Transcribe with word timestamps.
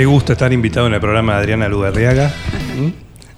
Qué 0.00 0.06
gusto 0.06 0.32
estar 0.32 0.50
invitado 0.50 0.86
en 0.86 0.94
el 0.94 1.00
programa 1.00 1.34
de 1.34 1.40
Adriana 1.40 1.68
Lugarriaga. 1.68 2.32
¿Mm? 2.74 2.88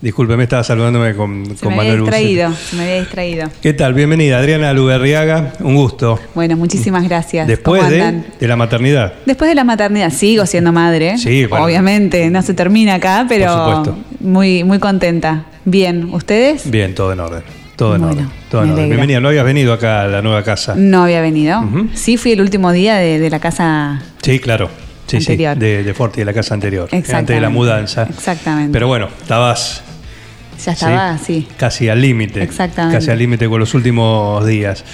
Discúlpeme, 0.01 0.45
estaba 0.45 0.62
saludándome 0.62 1.12
con, 1.16 1.45
Se 1.57 1.65
con 1.65 1.75
me 1.75 1.80
había 1.80 1.95
Bucet. 1.95 2.05
distraído, 2.05 2.53
se 2.53 2.77
me 2.77 2.83
había 2.84 3.01
distraído. 3.01 3.48
¿Qué 3.61 3.73
tal? 3.73 3.95
Bienvenida, 3.95 4.39
Adriana 4.39 4.73
Lugarriaga. 4.73 5.55
Un 5.59 5.75
gusto. 5.75 6.20
Bueno, 6.37 6.56
muchísimas 6.56 7.03
gracias. 7.03 7.48
Después 7.48 7.83
¿Cómo 7.83 7.91
de, 8.39 8.47
la 8.47 8.55
maternidad. 8.55 9.12
Después 9.27 9.48
de 9.48 9.56
la 9.56 9.64
maternidad, 9.64 10.11
sigo 10.12 10.47
siendo 10.47 10.70
madre. 10.70 11.19
Sí, 11.19 11.47
bueno. 11.47 11.64
Obviamente, 11.64 12.31
no 12.31 12.41
se 12.42 12.55
termina 12.55 12.95
acá, 12.95 13.27
pero 13.29 13.83
muy, 14.20 14.62
muy 14.62 14.79
contenta. 14.79 15.47
Bien, 15.64 16.14
¿ustedes? 16.14 16.70
Bien, 16.70 16.95
todo 16.95 17.12
en 17.12 17.19
orden. 17.19 17.42
Todo 17.75 17.97
en 17.97 18.03
Bueno, 18.03 18.14
orden. 18.20 18.31
Todo 18.53 18.61
en 18.62 18.67
me 18.69 18.73
orden. 18.75 18.84
alegro. 18.84 18.97
Bienvenida, 18.98 19.19
no 19.20 19.29
habías 19.31 19.45
venido 19.45 19.73
acá 19.73 20.03
a 20.03 20.06
la 20.06 20.23
nueva 20.23 20.45
casa. 20.45 20.75
No 20.77 21.03
había 21.03 21.23
venido. 21.23 21.61
Sí, 21.95 22.17
fui 22.19 22.31
el 22.31 22.41
último 22.41 22.70
día 22.70 22.95
de, 22.98 23.19
de 23.19 23.31
la 23.31 23.41
casa. 23.41 24.01
Sí, 24.23 24.39
claro. 24.39 24.70
Sí, 25.20 25.32
Anterior. 25.32 25.55
sí, 25.55 25.60
de, 25.60 25.82
de 25.84 25.94
Forti, 25.94 26.20
de 26.20 26.24
la 26.24 26.32
casa 26.32 26.55
anterior. 26.55 26.88
Antes 26.92 27.27
de 27.27 27.41
la 27.41 27.48
mudanza. 27.50 28.05
Exactamente. 28.08 28.72
Pero 28.72 28.86
bueno, 28.88 29.08
estabas 29.20 29.82
Ya 30.64 30.72
estaba, 30.72 31.18
sí. 31.18 31.46
casi 31.56 31.88
al 31.88 32.00
límite. 32.00 32.42
Exactamente. 32.42 32.98
Casi 32.98 33.10
al 33.10 33.18
límite 33.18 33.48
con 33.48 33.58
los 33.60 33.74
últimos 33.74 34.46
días. 34.46 34.84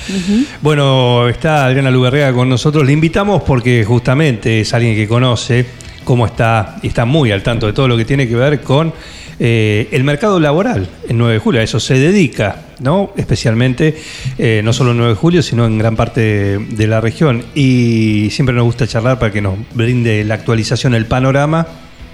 Bueno, 0.63 1.29
está 1.29 1.67
Adriana 1.67 1.91
Luberrea 1.91 2.33
con 2.33 2.49
nosotros. 2.49 2.85
Le 2.87 2.93
invitamos 2.93 3.43
porque 3.43 3.85
justamente 3.85 4.61
es 4.61 4.73
alguien 4.75 4.95
que 4.95 5.07
conoce 5.07 5.67
cómo 6.05 6.25
está 6.27 6.77
y 6.83 6.87
está 6.89 7.05
muy 7.05 7.31
al 7.33 7.43
tanto 7.43 7.67
de 7.67 7.73
todo 7.75 7.87
lo 7.87 7.97
que 7.97 8.05
tiene 8.07 8.27
que 8.27 8.35
ver 8.35 8.61
con 8.63 8.93
eh, 9.41 9.89
el 9.93 10.05
mercado 10.05 10.41
laboral 10.41 10.89
en 11.09 11.19
9 11.19 11.35
de 11.35 11.39
julio. 11.39 11.61
A 11.61 11.65
eso 11.65 11.81
se 11.81 11.99
dedica, 11.99 12.63
¿no? 12.81 13.13
Especialmente, 13.17 13.97
eh, 14.39 14.61
no 14.65 14.73
solo 14.73 14.93
en 14.93 14.99
9 14.99 15.13
de 15.13 15.17
julio, 15.17 15.43
sino 15.43 15.67
en 15.67 15.79
gran 15.79 15.97
parte 15.97 16.21
de, 16.21 16.59
de 16.59 16.87
la 16.87 17.01
región. 17.01 17.45
Y 17.55 18.29
siempre 18.31 18.55
nos 18.55 18.65
gusta 18.65 18.87
charlar 18.87 19.19
para 19.19 19.33
que 19.33 19.41
nos 19.41 19.57
brinde 19.75 20.25
la 20.25 20.35
actualización, 20.35 20.95
el 20.95 21.07
panorama 21.07 21.67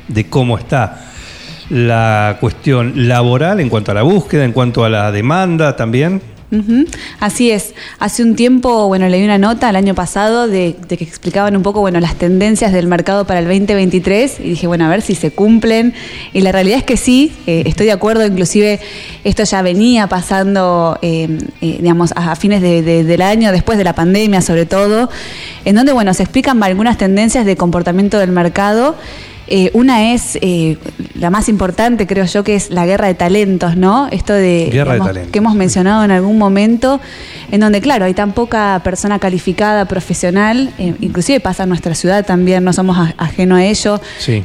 de 0.08 0.26
cómo 0.26 0.58
está 0.58 1.10
la 1.70 2.36
cuestión 2.40 3.08
laboral 3.08 3.60
en 3.60 3.68
cuanto 3.68 3.90
a 3.90 3.94
la 3.94 4.02
búsqueda, 4.02 4.44
en 4.44 4.52
cuanto 4.52 4.84
a 4.84 4.88
la 4.88 5.10
demanda 5.12 5.76
también. 5.76 6.33
Así 7.20 7.50
es. 7.50 7.74
Hace 7.98 8.22
un 8.22 8.36
tiempo, 8.36 8.86
bueno, 8.88 9.08
leí 9.08 9.24
una 9.24 9.38
nota 9.38 9.70
el 9.70 9.76
año 9.76 9.94
pasado 9.94 10.46
de, 10.46 10.76
que 10.88 11.02
explicaban 11.02 11.56
un 11.56 11.62
poco, 11.62 11.80
bueno, 11.80 12.00
las 12.00 12.14
tendencias 12.16 12.72
del 12.72 12.86
mercado 12.86 13.26
para 13.26 13.40
el 13.40 13.46
2023 13.46 14.40
y 14.40 14.50
dije, 14.50 14.66
bueno, 14.66 14.84
a 14.84 14.88
ver 14.88 15.02
si 15.02 15.14
se 15.14 15.30
cumplen. 15.30 15.94
Y 16.32 16.40
la 16.42 16.52
realidad 16.52 16.78
es 16.78 16.84
que 16.84 16.96
sí, 16.96 17.32
eh, 17.46 17.62
estoy 17.66 17.86
de 17.86 17.92
acuerdo, 17.92 18.24
inclusive 18.26 18.80
esto 19.24 19.44
ya 19.44 19.62
venía 19.62 20.06
pasando, 20.08 20.98
eh, 21.02 21.38
eh, 21.60 21.78
digamos, 21.80 22.12
a, 22.16 22.34
fines 22.36 22.60
de- 22.62 22.82
de- 22.82 23.04
del 23.04 23.22
año, 23.22 23.52
después 23.52 23.78
de 23.78 23.84
la 23.84 23.94
pandemia 23.94 24.40
sobre 24.42 24.66
todo, 24.66 25.08
en 25.64 25.74
donde, 25.76 25.92
bueno, 25.92 26.12
se 26.14 26.22
explican 26.22 26.62
algunas 26.62 26.98
tendencias 26.98 27.44
de 27.46 27.56
comportamiento 27.56 28.18
del 28.18 28.30
mercado. 28.30 28.96
Eh, 29.46 29.70
una 29.74 30.12
es 30.14 30.38
eh, 30.40 30.78
la 31.14 31.28
más 31.30 31.48
importante, 31.48 32.06
creo 32.06 32.24
yo, 32.24 32.42
que 32.44 32.54
es 32.54 32.70
la 32.70 32.86
guerra 32.86 33.06
de 33.08 33.14
talentos, 33.14 33.76
¿no? 33.76 34.08
Esto 34.10 34.32
de, 34.32 34.70
Guerra 34.72 34.94
de 34.94 35.00
talentos. 35.00 35.32
que 35.32 35.38
hemos 35.38 35.54
mencionado 35.54 36.02
en 36.04 36.10
algún 36.10 36.38
momento, 36.38 37.00
en 37.50 37.60
donde, 37.60 37.80
claro, 37.80 38.04
hay 38.06 38.14
tan 38.14 38.32
poca 38.32 38.80
persona 38.82 39.18
calificada, 39.18 39.84
profesional, 39.84 40.72
eh, 40.78 40.94
inclusive 41.00 41.40
pasa 41.40 41.64
en 41.64 41.68
nuestra 41.68 41.94
ciudad 41.94 42.24
también, 42.24 42.64
no 42.64 42.72
somos 42.72 42.96
a- 42.96 43.14
ajeno 43.18 43.56
a 43.56 43.64
ello, 43.64 44.00
Sí. 44.18 44.42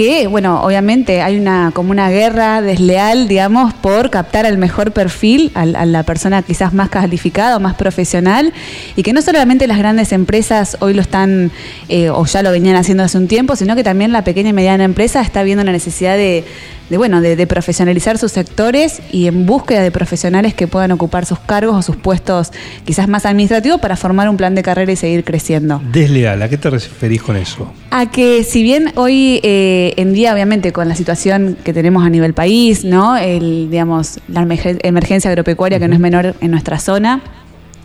Que, 0.00 0.28
bueno, 0.28 0.62
obviamente 0.62 1.20
hay 1.20 1.38
una 1.38 1.72
como 1.74 1.90
una 1.90 2.08
guerra 2.08 2.62
desleal, 2.62 3.28
digamos, 3.28 3.74
por 3.74 4.08
captar 4.08 4.46
al 4.46 4.56
mejor 4.56 4.92
perfil, 4.92 5.52
a, 5.52 5.66
la 5.66 6.04
persona 6.04 6.40
quizás 6.40 6.72
más 6.72 6.88
calificada 6.88 7.58
o 7.58 7.60
más 7.60 7.74
profesional, 7.74 8.54
y 8.96 9.02
que 9.02 9.12
no 9.12 9.20
solamente 9.20 9.66
las 9.66 9.76
grandes 9.76 10.12
empresas 10.12 10.78
hoy 10.80 10.94
lo 10.94 11.02
están, 11.02 11.50
eh, 11.90 12.08
o 12.08 12.24
ya 12.24 12.42
lo 12.42 12.50
venían 12.50 12.76
haciendo 12.76 13.04
hace 13.04 13.18
un 13.18 13.28
tiempo, 13.28 13.56
sino 13.56 13.76
que 13.76 13.84
también 13.84 14.10
la 14.10 14.24
pequeña 14.24 14.48
y 14.48 14.52
mediana 14.54 14.84
empresa 14.84 15.20
está 15.20 15.42
viendo 15.42 15.64
la 15.64 15.72
necesidad 15.72 16.16
de, 16.16 16.46
de, 16.90 16.96
bueno, 16.96 17.20
de, 17.20 17.36
de 17.36 17.46
profesionalizar 17.46 18.18
sus 18.18 18.32
sectores 18.32 19.00
y 19.12 19.26
en 19.26 19.46
búsqueda 19.46 19.82
de 19.82 19.90
profesionales 19.90 20.54
que 20.54 20.66
puedan 20.66 20.90
ocupar 20.90 21.24
sus 21.24 21.38
cargos 21.38 21.76
o 21.76 21.82
sus 21.82 21.96
puestos 21.96 22.50
quizás 22.84 23.08
más 23.08 23.24
administrativos 23.24 23.80
para 23.80 23.96
formar 23.96 24.28
un 24.28 24.36
plan 24.36 24.54
de 24.54 24.62
carrera 24.62 24.90
y 24.92 24.96
seguir 24.96 25.24
creciendo. 25.24 25.80
Desleal, 25.92 26.42
¿a 26.42 26.48
qué 26.48 26.58
te 26.58 26.68
referís 26.68 27.22
con 27.22 27.36
eso? 27.36 27.72
A 27.90 28.10
que 28.10 28.44
si 28.44 28.62
bien 28.62 28.92
hoy 28.96 29.40
eh, 29.42 29.89
en 29.96 30.12
día, 30.12 30.32
obviamente, 30.32 30.72
con 30.72 30.88
la 30.88 30.94
situación 30.94 31.56
que 31.64 31.72
tenemos 31.72 32.04
a 32.04 32.10
nivel 32.10 32.34
país, 32.34 32.84
¿no? 32.84 33.16
El, 33.16 33.68
digamos, 33.70 34.18
la 34.28 34.42
emergen- 34.42 34.78
emergencia 34.82 35.30
agropecuaria 35.30 35.78
que 35.78 35.88
no 35.88 35.94
es 35.94 36.00
menor 36.00 36.34
en 36.40 36.50
nuestra 36.50 36.78
zona. 36.78 37.20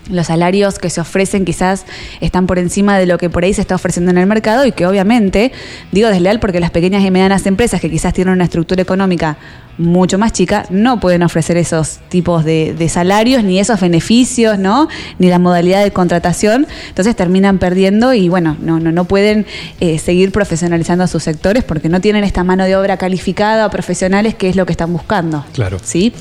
Los 0.10 0.28
salarios 0.28 0.78
que 0.78 0.92
se 0.92 1.02
ofrecen 1.02 1.46
quizás 1.46 1.86
están 2.22 2.46
por 2.46 2.60
encima 2.60 2.98
de 3.00 3.08
lo 3.08 3.18
que 3.18 3.30
por 3.30 3.44
ahí 3.44 3.54
se 3.56 3.62
está 3.62 3.74
ofreciendo 3.74 4.12
en 4.12 4.20
el 4.20 4.28
mercado 4.28 4.66
y 4.66 4.72
que 4.72 4.86
obviamente, 4.86 5.52
digo 5.92 6.10
desleal 6.10 6.40
porque 6.40 6.60
las 6.60 6.70
pequeñas 6.70 7.04
y 7.04 7.10
medianas 7.10 7.46
empresas 7.48 7.82
que 7.82 7.90
quizás 7.90 8.14
tienen 8.14 8.36
una 8.36 8.44
estructura 8.44 8.84
económica 8.84 9.38
mucho 9.78 10.18
más 10.18 10.32
chica 10.32 10.66
no 10.70 11.00
pueden 11.00 11.24
ofrecer 11.24 11.58
esos 11.58 12.00
tipos 12.10 12.46
de, 12.46 12.74
de 12.78 12.90
salarios 12.90 13.44
ni 13.44 13.60
esos 13.60 13.80
beneficios, 13.80 14.58
¿no? 14.58 14.88
Ni 15.20 15.28
la 15.28 15.40
modalidad 15.40 15.84
de 15.84 15.92
contratación. 15.92 16.68
Entonces 16.90 17.16
terminan 17.16 17.58
perdiendo 17.58 18.14
y 18.14 18.30
bueno, 18.30 18.56
no, 18.62 18.80
no, 18.80 18.92
no 18.92 19.06
pueden 19.06 19.46
eh, 19.80 20.00
seguir 20.00 20.32
profesionalizando 20.32 21.08
sus 21.08 21.24
sectores 21.24 21.64
porque 21.64 21.90
no 21.90 22.02
tienen 22.02 22.24
esta 22.24 22.44
mano 22.44 22.64
de 22.66 22.76
obra 22.76 22.98
calificada 22.98 23.66
o 23.66 23.70
profesionales 23.70 24.36
que 24.36 24.50
es 24.50 24.56
lo 24.56 24.66
que 24.66 24.72
están 24.72 24.92
buscando. 24.94 25.46
Claro. 25.54 25.78
¿sí? 25.84 26.14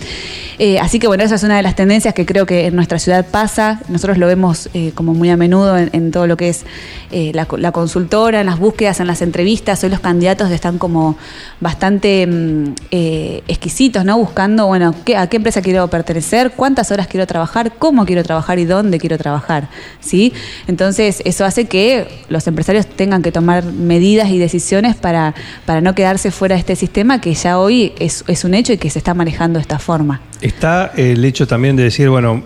Eh, 0.59 0.79
así 0.79 0.99
que 0.99 1.07
bueno, 1.07 1.25
esa 1.25 1.37
es 1.37 1.43
una 1.43 1.57
de 1.57 1.63
las 1.63 1.77
tendencias 1.77 2.15
que 2.15 2.27
creo 2.27 2.47
que 2.47 2.67
en 2.67 2.77
nuestra 2.77 2.99
ciudad 2.99 3.27
pasa. 3.27 3.81
Nosotros 3.89 4.19
lo 4.19 4.27
vemos 4.27 4.69
eh, 4.75 4.93
como 4.95 5.15
muy 5.15 5.31
a 5.31 5.37
menudo 5.37 5.77
en, 5.79 5.91
en 5.93 6.11
todo 6.11 6.27
lo 6.27 6.37
que 6.37 6.49
es 6.49 6.65
la, 7.11 7.47
la 7.59 7.71
consultora, 7.71 8.41
en 8.41 8.47
las 8.47 8.59
búsquedas, 8.59 8.99
en 8.99 9.07
las 9.07 9.23
entrevistas. 9.23 9.85
Hoy 9.85 9.91
los 9.91 10.01
candidatos 10.01 10.51
están 10.51 10.79
como 10.79 11.17
bastante 11.61 12.27
mm, 12.27 12.75
exquisitos, 13.49 14.05
¿no? 14.05 14.17
Buscando, 14.19 14.67
bueno, 14.67 14.95
¿qué- 15.05 15.17
a 15.17 15.27
qué 15.29 15.37
empresa 15.37 15.61
quiero 15.63 15.87
pertenecer, 15.89 16.53
cuántas 16.53 16.91
horas 16.91 17.07
quiero 17.07 17.27
trabajar, 17.27 17.73
cómo 17.79 18.07
quiero 18.07 18.23
trabajar 18.23 18.59
y 18.59 18.65
dónde 18.65 18.99
quiero 18.99 19.19
trabajar, 19.19 19.69
¿sí? 20.01 20.33
Entonces, 20.67 21.21
eso 21.25 21.45
hace 21.45 21.67
que 21.67 22.07
los 22.29 22.47
empresarios 22.47 22.87
tengan 22.87 23.23
que 23.23 23.33
tomar 23.33 23.65
medidas 23.65 24.31
y 24.31 24.39
decisiones 24.39 24.97
para, 24.97 25.35
para 25.67 25.81
no 25.81 25.95
quedarse 25.95 26.31
fuera 26.31 26.55
de 26.55 26.61
este 26.61 26.77
sistema 26.77 27.21
que 27.21 27.35
ya 27.35 27.59
hoy 27.59 27.93
es, 27.99 28.25
es 28.29 28.45
un 28.45 28.55
hecho 28.55 28.73
y 28.73 28.79
que 28.79 28.91
se 28.91 28.99
está 28.99 29.15
manejando 29.15 29.59
de 29.59 29.63
esta 29.63 29.79
forma. 29.79 30.21
Está 30.41 30.93
el 30.97 31.25
hecho 31.25 31.47
también 31.47 31.77
de 31.77 31.85
decir, 31.85 32.09
bueno, 32.09 32.43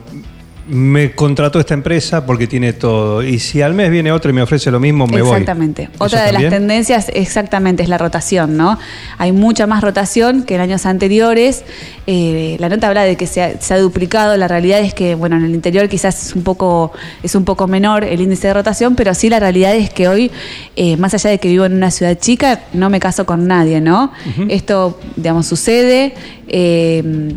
me 0.68 1.12
contrató 1.12 1.58
esta 1.60 1.74
empresa 1.74 2.26
porque 2.26 2.46
tiene 2.46 2.72
todo. 2.72 3.22
Y 3.22 3.38
si 3.38 3.62
al 3.62 3.74
mes 3.74 3.90
viene 3.90 4.12
otro 4.12 4.30
y 4.30 4.34
me 4.34 4.42
ofrece 4.42 4.70
lo 4.70 4.80
mismo, 4.80 5.06
me 5.06 5.22
voy. 5.22 5.30
Exactamente. 5.32 5.84
¿Eso 5.94 6.04
Otra 6.04 6.24
de 6.24 6.32
las 6.32 6.48
tendencias 6.50 7.10
exactamente 7.14 7.82
es 7.82 7.88
la 7.88 7.98
rotación, 7.98 8.56
¿no? 8.56 8.78
Hay 9.16 9.32
mucha 9.32 9.66
más 9.66 9.82
rotación 9.82 10.42
que 10.44 10.56
en 10.56 10.60
años 10.60 10.86
anteriores. 10.86 11.64
Eh, 12.06 12.56
la 12.60 12.68
nota 12.68 12.88
habla 12.88 13.04
de 13.04 13.16
que 13.16 13.26
se 13.26 13.42
ha, 13.42 13.60
se 13.60 13.74
ha 13.74 13.78
duplicado. 13.78 14.36
La 14.36 14.48
realidad 14.48 14.80
es 14.80 14.94
que, 14.94 15.14
bueno, 15.14 15.36
en 15.36 15.44
el 15.44 15.54
interior 15.54 15.88
quizás 15.88 16.28
es 16.28 16.34
un 16.34 16.42
poco 16.42 16.92
es 17.22 17.34
un 17.34 17.44
poco 17.44 17.66
menor 17.66 18.04
el 18.04 18.20
índice 18.20 18.48
de 18.48 18.54
rotación, 18.54 18.94
pero 18.94 19.14
sí 19.14 19.28
la 19.30 19.40
realidad 19.40 19.74
es 19.74 19.90
que 19.90 20.08
hoy, 20.08 20.30
eh, 20.76 20.96
más 20.96 21.14
allá 21.14 21.30
de 21.30 21.38
que 21.38 21.48
vivo 21.48 21.64
en 21.64 21.74
una 21.74 21.90
ciudad 21.90 22.18
chica, 22.18 22.60
no 22.72 22.90
me 22.90 23.00
caso 23.00 23.26
con 23.26 23.46
nadie, 23.46 23.80
¿no? 23.80 24.12
Esto, 24.48 24.98
digamos, 25.16 25.46
sucede, 25.46 26.14
eh, 26.48 27.32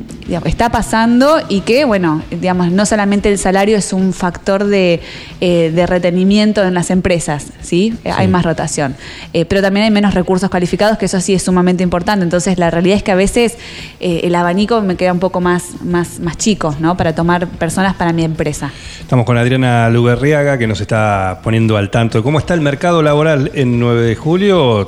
está 0.46 0.70
pasando 0.70 1.40
y 1.50 1.62
que, 1.62 1.86
bueno, 1.86 2.22
digamos, 2.32 2.72
no 2.72 2.86
solamente 2.86 3.30
el 3.30 3.38
salario 3.38 3.78
es 3.78 3.94
un 3.94 4.14
factor 4.14 4.66
de, 4.66 5.02
eh, 5.42 5.72
de 5.74 5.86
retenimiento 5.86 6.64
en 6.64 6.74
las 6.74 6.90
empresas, 6.90 7.48
¿sí? 7.62 7.94
Eh, 8.04 8.12
Hay 8.16 8.28
más 8.28 8.44
rotación. 8.46 8.96
Eh, 9.34 9.46
pero 9.46 9.62
también 9.62 9.86
hay 9.86 9.92
menos 9.92 10.14
recursos 10.14 10.50
calificados, 10.50 10.98
que 10.98 11.06
eso 11.06 11.20
sí 11.20 11.34
es 11.34 11.44
sumamente 11.44 11.84
importante. 11.84 12.24
Entonces, 12.24 12.58
la 12.58 12.72
realidad 12.72 12.98
es 12.98 13.04
que 13.04 13.12
a 13.12 13.16
veces 13.16 13.58
el 14.00 14.34
abanico 14.36 14.82
me 14.82 14.96
queda 14.96 15.14
un 15.14 15.20
poco 15.20 15.42
más, 15.42 15.82
más, 15.84 16.20
más 16.20 16.38
chico, 16.38 16.76
¿no? 16.80 16.98
Para 16.98 17.14
tomar 17.14 17.48
personas 17.48 17.96
para 17.96 18.14
mi 18.14 18.24
empresa. 18.24 18.72
Estamos 19.00 19.26
con 19.26 19.38
Adriana 19.38 19.90
Luberriaga, 19.90 20.58
que 20.58 20.68
nos 20.68 20.82
está 20.82 21.42
poniendo 21.44 21.78
al 21.78 21.90
tanto 21.90 22.18
de 22.18 22.24
cómo 22.24 22.40
está 22.40 22.54
el 22.54 22.62
mercado 22.62 23.04
laboral 23.04 23.52
en 23.54 23.80
9 23.80 24.02
de 24.04 24.16
julio, 24.16 24.88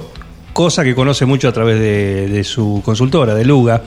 cosa 0.54 0.84
que 0.84 0.96
conoce 0.96 1.26
mucho 1.26 1.48
a 1.50 1.52
través 1.52 1.80
de, 1.80 2.28
de 2.28 2.44
su 2.44 2.82
consultora, 2.86 3.36
de 3.36 3.44
Luga, 3.46 3.82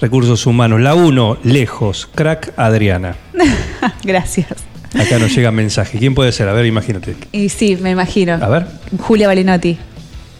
Recursos 0.00 0.44
Humanos. 0.46 0.80
La 0.80 0.94
1, 0.94 1.38
lejos, 1.44 2.08
crack 2.14 2.52
Adriana. 2.56 3.16
Gracias. 4.02 4.48
Acá 4.98 5.18
nos 5.18 5.34
llega 5.34 5.50
mensaje. 5.50 5.98
¿Quién 5.98 6.14
puede 6.14 6.32
ser? 6.32 6.48
A 6.48 6.52
ver, 6.52 6.64
imagínate. 6.66 7.16
Y 7.32 7.48
sí, 7.50 7.76
me 7.80 7.90
imagino. 7.90 8.34
A 8.34 8.48
ver. 8.48 8.66
Julia 8.98 9.26
Balinotti. 9.26 9.76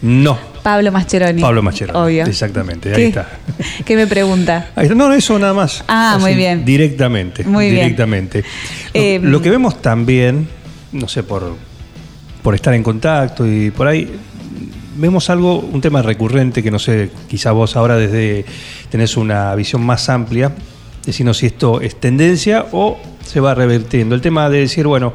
No. 0.02 0.38
Pablo 0.62 0.90
Mascheroni. 0.90 1.40
Pablo 1.40 1.62
Machero. 1.62 2.02
Obvio. 2.02 2.24
Exactamente, 2.26 2.88
ahí 2.90 2.96
¿Qué? 2.96 3.06
está. 3.08 3.28
¿Qué 3.84 3.94
me 3.96 4.06
pregunta? 4.08 4.70
Ahí 4.74 4.84
está. 4.86 4.94
No, 4.96 5.12
eso 5.12 5.38
nada 5.38 5.54
más. 5.54 5.84
Ah, 5.86 6.18
muy 6.20 6.34
bien. 6.34 6.64
Directamente. 6.64 7.44
Muy 7.44 7.70
bien. 7.70 7.84
directamente. 7.84 8.42
Lo, 8.92 9.00
Eh, 9.00 9.20
lo 9.22 9.40
que 9.40 9.50
vemos 9.50 9.80
también, 9.80 10.48
no 10.90 11.06
sé, 11.06 11.22
por, 11.22 11.54
por 12.42 12.54
estar 12.56 12.74
en 12.74 12.82
contacto 12.82 13.46
y 13.46 13.70
por 13.70 13.86
ahí, 13.86 14.10
vemos 14.96 15.30
algo, 15.30 15.58
un 15.58 15.80
tema 15.80 16.02
recurrente 16.02 16.62
que 16.62 16.70
no 16.70 16.78
sé, 16.78 17.10
quizá 17.28 17.52
vos 17.52 17.76
ahora 17.76 17.96
desde 17.96 18.44
tenés 18.90 19.16
una 19.16 19.54
visión 19.54 19.82
más 19.84 20.08
amplia, 20.08 20.52
decirnos 21.04 21.38
si 21.38 21.46
esto 21.46 21.80
es 21.80 21.98
tendencia 22.00 22.66
o 22.72 22.98
se 23.24 23.40
va 23.40 23.54
revertiendo. 23.54 24.14
El 24.14 24.20
tema 24.20 24.48
de 24.48 24.60
decir, 24.60 24.86
bueno, 24.86 25.12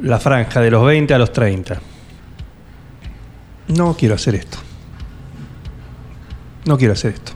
la 0.00 0.18
franja 0.20 0.60
de 0.60 0.70
los 0.70 0.84
20 0.84 1.14
a 1.14 1.18
los 1.18 1.32
30. 1.32 1.80
No 3.68 3.96
quiero 3.96 4.14
hacer 4.14 4.34
esto. 4.34 4.58
No 6.66 6.76
quiero 6.78 6.92
hacer 6.94 7.14
esto. 7.14 7.32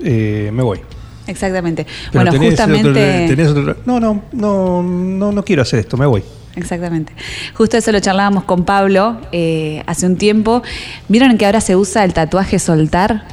Eh, 0.00 0.50
me 0.52 0.62
voy. 0.62 0.80
Exactamente. 1.26 1.84
Pero 1.84 2.24
bueno, 2.24 2.30
tenés 2.32 2.50
justamente. 2.50 2.88
otro- 2.90 3.36
tenés 3.36 3.48
otro- 3.48 3.76
no, 3.84 4.00
no, 4.00 4.22
no, 4.32 4.82
no, 4.82 5.32
no 5.32 5.44
quiero 5.44 5.62
hacer 5.62 5.80
esto, 5.80 5.96
me 5.96 6.06
voy. 6.06 6.22
Exactamente. 6.58 7.12
Justo 7.54 7.76
eso 7.76 7.92
lo 7.92 8.00
charlábamos 8.00 8.44
con 8.44 8.64
Pablo 8.64 9.20
eh, 9.32 9.82
hace 9.86 10.06
un 10.06 10.16
tiempo. 10.16 10.62
¿Vieron 11.08 11.38
que 11.38 11.46
ahora 11.46 11.60
se 11.60 11.76
usa 11.76 12.04
el 12.04 12.12
tatuaje 12.12 12.58
soltar? 12.58 13.24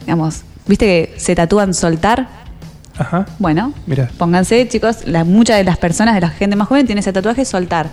Digamos, 0.00 0.42
¿viste 0.66 0.86
que 0.86 1.18
se 1.18 1.34
tatúan 1.34 1.74
soltar? 1.74 2.28
Ajá. 2.96 3.26
Bueno, 3.38 3.72
Mira. 3.86 4.10
pónganse, 4.18 4.66
chicos, 4.68 5.06
la, 5.06 5.24
muchas 5.24 5.58
de 5.58 5.64
las 5.64 5.78
personas, 5.78 6.14
de 6.14 6.22
la 6.22 6.30
gente 6.30 6.56
más 6.56 6.68
joven, 6.68 6.86
tiene 6.86 7.00
ese 7.00 7.12
tatuaje 7.12 7.44
soltar. 7.44 7.88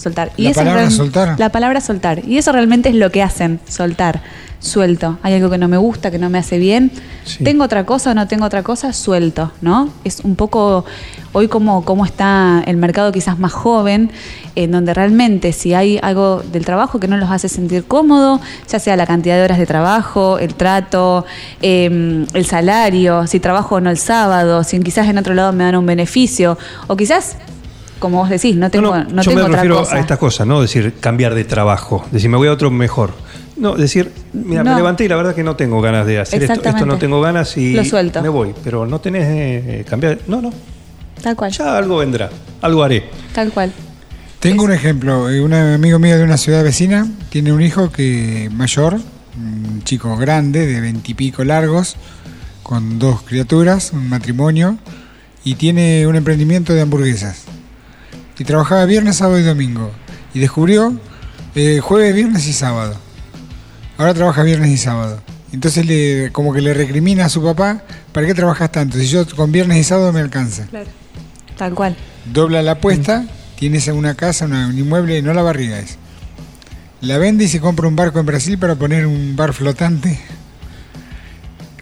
Soltar. 0.00 0.32
¿La 0.38 0.50
eso 0.50 0.60
palabra 0.60 0.90
soltar? 0.90 1.38
La 1.38 1.48
palabra 1.50 1.80
soltar. 1.82 2.22
Y 2.26 2.38
eso 2.38 2.52
realmente 2.52 2.88
es 2.88 2.94
lo 2.94 3.10
que 3.10 3.22
hacen, 3.22 3.60
soltar. 3.68 4.22
Suelto. 4.58 5.18
Hay 5.22 5.34
algo 5.34 5.48
que 5.48 5.56
no 5.56 5.68
me 5.68 5.78
gusta, 5.78 6.10
que 6.10 6.18
no 6.18 6.28
me 6.28 6.38
hace 6.38 6.58
bien. 6.58 6.90
Sí. 7.24 7.44
Tengo 7.44 7.64
otra 7.64 7.84
cosa 7.86 8.10
o 8.10 8.14
no 8.14 8.28
tengo 8.28 8.44
otra 8.44 8.62
cosa, 8.62 8.92
suelto, 8.92 9.52
¿no? 9.62 9.90
Es 10.04 10.20
un 10.20 10.36
poco 10.36 10.84
hoy 11.32 11.48
como, 11.48 11.84
como 11.84 12.04
está 12.04 12.62
el 12.66 12.76
mercado 12.76 13.12
quizás 13.12 13.38
más 13.38 13.52
joven, 13.52 14.10
en 14.56 14.70
donde 14.70 14.92
realmente 14.92 15.52
si 15.52 15.74
hay 15.74 15.98
algo 16.02 16.42
del 16.52 16.64
trabajo 16.64 16.98
que 17.00 17.08
no 17.08 17.16
los 17.16 17.30
hace 17.30 17.48
sentir 17.48 17.84
cómodo, 17.84 18.40
ya 18.68 18.78
sea 18.78 18.96
la 18.96 19.06
cantidad 19.06 19.36
de 19.36 19.44
horas 19.44 19.58
de 19.58 19.66
trabajo, 19.66 20.38
el 20.38 20.54
trato, 20.54 21.24
eh, 21.62 22.26
el 22.32 22.46
salario, 22.46 23.26
si 23.26 23.40
trabajo 23.40 23.76
o 23.76 23.80
no 23.80 23.90
el 23.90 23.98
sábado, 23.98 24.64
si 24.64 24.78
quizás 24.80 25.08
en 25.08 25.18
otro 25.18 25.34
lado 25.34 25.52
me 25.52 25.64
dan 25.64 25.76
un 25.76 25.86
beneficio, 25.86 26.58
o 26.86 26.96
quizás, 26.96 27.36
como 28.00 28.18
vos 28.18 28.28
decís, 28.28 28.56
no 28.56 28.68
tengo, 28.70 28.96
No, 28.96 29.04
no, 29.04 29.10
no, 29.10 29.22
yo 29.22 29.30
tengo 29.30 29.36
me 29.36 29.46
otra 29.46 29.56
refiero 29.58 29.76
cosa. 29.78 29.96
a 29.96 30.00
estas 30.00 30.18
cosas, 30.18 30.46
¿no? 30.46 30.60
Decir, 30.60 30.94
cambiar 30.98 31.34
de 31.34 31.44
trabajo. 31.44 32.04
Decir, 32.10 32.28
me 32.28 32.36
voy 32.36 32.48
a 32.48 32.52
otro 32.52 32.70
mejor. 32.72 33.12
No, 33.56 33.74
decir, 33.74 34.10
mira, 34.32 34.64
me 34.64 34.74
levanté 34.74 35.04
y 35.04 35.08
la 35.08 35.16
verdad 35.16 35.34
que 35.34 35.44
no 35.44 35.54
tengo 35.54 35.80
ganas 35.80 36.06
de 36.06 36.18
hacer 36.18 36.42
esto. 36.42 36.68
Esto 36.68 36.86
no 36.86 36.96
tengo 36.98 37.20
ganas 37.20 37.56
y 37.56 37.74
Lo 37.74 37.84
suelto. 37.84 38.22
me 38.22 38.28
voy. 38.30 38.54
Pero 38.64 38.86
no 38.86 39.00
tenés 39.00 39.24
eh, 39.28 39.84
cambiar. 39.88 40.18
No, 40.26 40.40
no. 40.40 40.50
Tal 41.22 41.36
cual, 41.36 41.52
Ya 41.52 41.76
algo 41.76 41.98
vendrá. 41.98 42.30
Algo 42.62 42.82
haré. 42.82 43.04
tal 43.34 43.52
cual. 43.52 43.70
Tengo 44.38 44.64
un 44.64 44.72
ejemplo. 44.72 45.28
eh, 45.28 45.42
Un 45.42 45.52
amigo 45.52 45.98
mío 45.98 46.16
de 46.16 46.24
una 46.24 46.38
ciudad 46.38 46.64
vecina 46.64 47.06
tiene 47.28 47.52
un 47.52 47.60
hijo 47.60 47.92
que 47.92 48.48
mayor, 48.50 48.94
un 49.36 49.82
chico 49.84 50.16
grande, 50.16 50.66
de 50.66 50.80
veintipico 50.80 51.44
largos, 51.44 51.96
con 52.62 52.98
dos 52.98 53.20
criaturas, 53.20 53.92
un 53.92 54.08
matrimonio, 54.08 54.78
y 55.44 55.56
tiene 55.56 56.06
un 56.06 56.16
emprendimiento 56.16 56.72
de 56.72 56.80
hamburguesas. 56.80 57.42
Y 58.40 58.44
trabajaba 58.44 58.84
viernes, 58.86 59.16
sábado 59.16 59.38
y 59.38 59.42
domingo. 59.44 59.92
Y 60.34 60.40
descubrió 60.40 60.98
eh, 61.54 61.78
jueves, 61.80 62.14
viernes 62.14 62.46
y 62.48 62.52
sábado. 62.52 62.94
Ahora 63.98 64.14
trabaja 64.14 64.42
viernes 64.42 64.70
y 64.70 64.78
sábado. 64.78 65.20
Entonces 65.52 65.84
le, 65.84 66.30
como 66.32 66.52
que 66.52 66.60
le 66.60 66.72
recrimina 66.74 67.26
a 67.26 67.28
su 67.28 67.42
papá, 67.42 67.82
¿para 68.12 68.26
qué 68.26 68.34
trabajas 68.34 68.72
tanto? 68.72 68.96
Si 68.98 69.06
yo 69.08 69.26
con 69.36 69.52
viernes 69.52 69.78
y 69.78 69.84
sábado 69.84 70.12
me 70.12 70.20
alcanza. 70.20 70.66
Tal 71.58 71.74
cual. 71.74 71.94
dobla 72.32 72.62
la 72.62 72.72
apuesta, 72.72 73.24
tienes 73.58 73.86
una 73.88 74.14
casa, 74.14 74.46
una- 74.46 74.68
un 74.68 74.78
inmueble, 74.78 75.20
no 75.22 75.34
la 75.34 75.42
barriga 75.42 75.78
es. 75.78 75.98
La 77.02 77.18
vende 77.18 77.44
y 77.44 77.48
se 77.48 77.60
compra 77.60 77.88
un 77.88 77.96
barco 77.96 78.20
en 78.20 78.26
Brasil 78.26 78.56
para 78.58 78.74
poner 78.76 79.06
un 79.06 79.36
bar 79.36 79.52
flotante. 79.52 80.18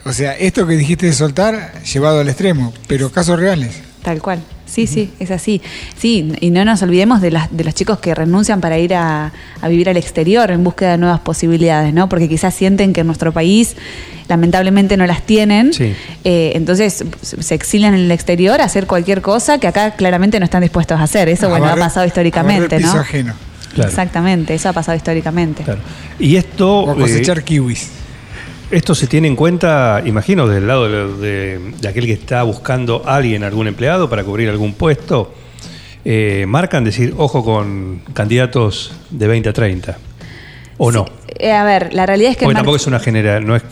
O 0.04 0.12
sea, 0.12 0.32
esto 0.36 0.66
que 0.66 0.74
dijiste 0.76 1.06
de 1.06 1.12
soltar, 1.12 1.82
llevado 1.84 2.20
al 2.20 2.28
extremo, 2.28 2.72
pero 2.88 3.12
casos 3.12 3.38
reales. 3.38 3.74
Tal 4.02 4.20
cual. 4.22 4.40
Sí, 4.70 4.86
sí, 4.86 5.10
es 5.18 5.30
así. 5.30 5.62
Sí, 5.98 6.32
y 6.40 6.50
no 6.50 6.64
nos 6.64 6.82
olvidemos 6.82 7.20
de, 7.20 7.30
las, 7.30 7.48
de 7.56 7.64
los 7.64 7.74
chicos 7.74 7.98
que 8.00 8.14
renuncian 8.14 8.60
para 8.60 8.78
ir 8.78 8.94
a, 8.94 9.32
a 9.62 9.68
vivir 9.68 9.88
al 9.88 9.96
exterior 9.96 10.50
en 10.50 10.62
búsqueda 10.62 10.92
de 10.92 10.98
nuevas 10.98 11.20
posibilidades, 11.20 11.94
¿no? 11.94 12.08
Porque 12.08 12.28
quizás 12.28 12.54
sienten 12.54 12.92
que 12.92 13.00
en 13.00 13.06
nuestro 13.06 13.32
país 13.32 13.76
lamentablemente 14.28 14.96
no 14.96 15.06
las 15.06 15.22
tienen. 15.22 15.72
Sí. 15.72 15.94
Eh, 16.24 16.52
entonces 16.54 17.04
se 17.22 17.54
exilian 17.54 17.94
en 17.94 18.00
el 18.00 18.10
exterior 18.10 18.60
a 18.60 18.64
hacer 18.64 18.86
cualquier 18.86 19.22
cosa 19.22 19.58
que 19.58 19.66
acá 19.66 19.92
claramente 19.92 20.38
no 20.38 20.44
están 20.44 20.62
dispuestos 20.62 21.00
a 21.00 21.04
hacer. 21.04 21.28
Eso, 21.28 21.46
A 21.46 21.50
bueno, 21.50 21.66
barrer- 21.66 21.72
ha 21.72 21.76
pasado 21.86 22.04
a 22.04 22.06
históricamente, 22.06 22.62
barrer 22.76 22.80
piso 22.82 22.94
¿no? 22.94 23.00
ajeno. 23.00 23.34
Claro. 23.74 23.90
Exactamente, 23.90 24.54
eso 24.54 24.68
ha 24.68 24.72
pasado 24.72 24.96
históricamente. 24.96 25.62
Claro. 25.62 25.80
Y 26.18 26.36
esto. 26.36 26.80
O 26.80 26.90
a 26.90 26.94
eh, 26.94 27.00
cosechar 27.00 27.42
kiwis. 27.42 27.90
Esto 28.70 28.94
se 28.94 29.06
tiene 29.06 29.28
en 29.28 29.36
cuenta, 29.36 30.02
imagino, 30.04 30.46
del 30.46 30.66
lado 30.66 30.88
de, 31.16 31.16
de- 31.26 31.58
de 31.80 31.88
aquel 31.88 32.04
que 32.04 32.12
está 32.12 32.42
buscando 32.42 33.02
a 33.06 33.16
alguien, 33.16 33.42
algún 33.42 33.66
empleado 33.66 34.10
para 34.10 34.24
cubrir 34.24 34.48
algún 34.50 34.74
puesto. 34.74 35.32
eh, 36.04 36.44
marcan 36.46 36.84
decir, 36.84 37.12
ojo 37.18 37.44
con 37.44 38.00
candidatos 38.14 38.92
de 39.10 39.26
20 39.26 39.48
a 39.48 39.52
30. 39.52 39.98
¿O 40.78 40.92
no? 40.92 41.06
Eh, 41.38 41.52
a 41.52 41.64
ver, 41.64 41.92
la 41.94 42.06
realidad 42.06 42.32
es 42.32 42.36
que... 42.36 42.44
Porque 42.44 42.56
tampoco 42.56 42.76
es 42.76 42.86
una 42.86 42.98
general, 43.00 43.46
no 43.46 43.56
es 43.56 43.62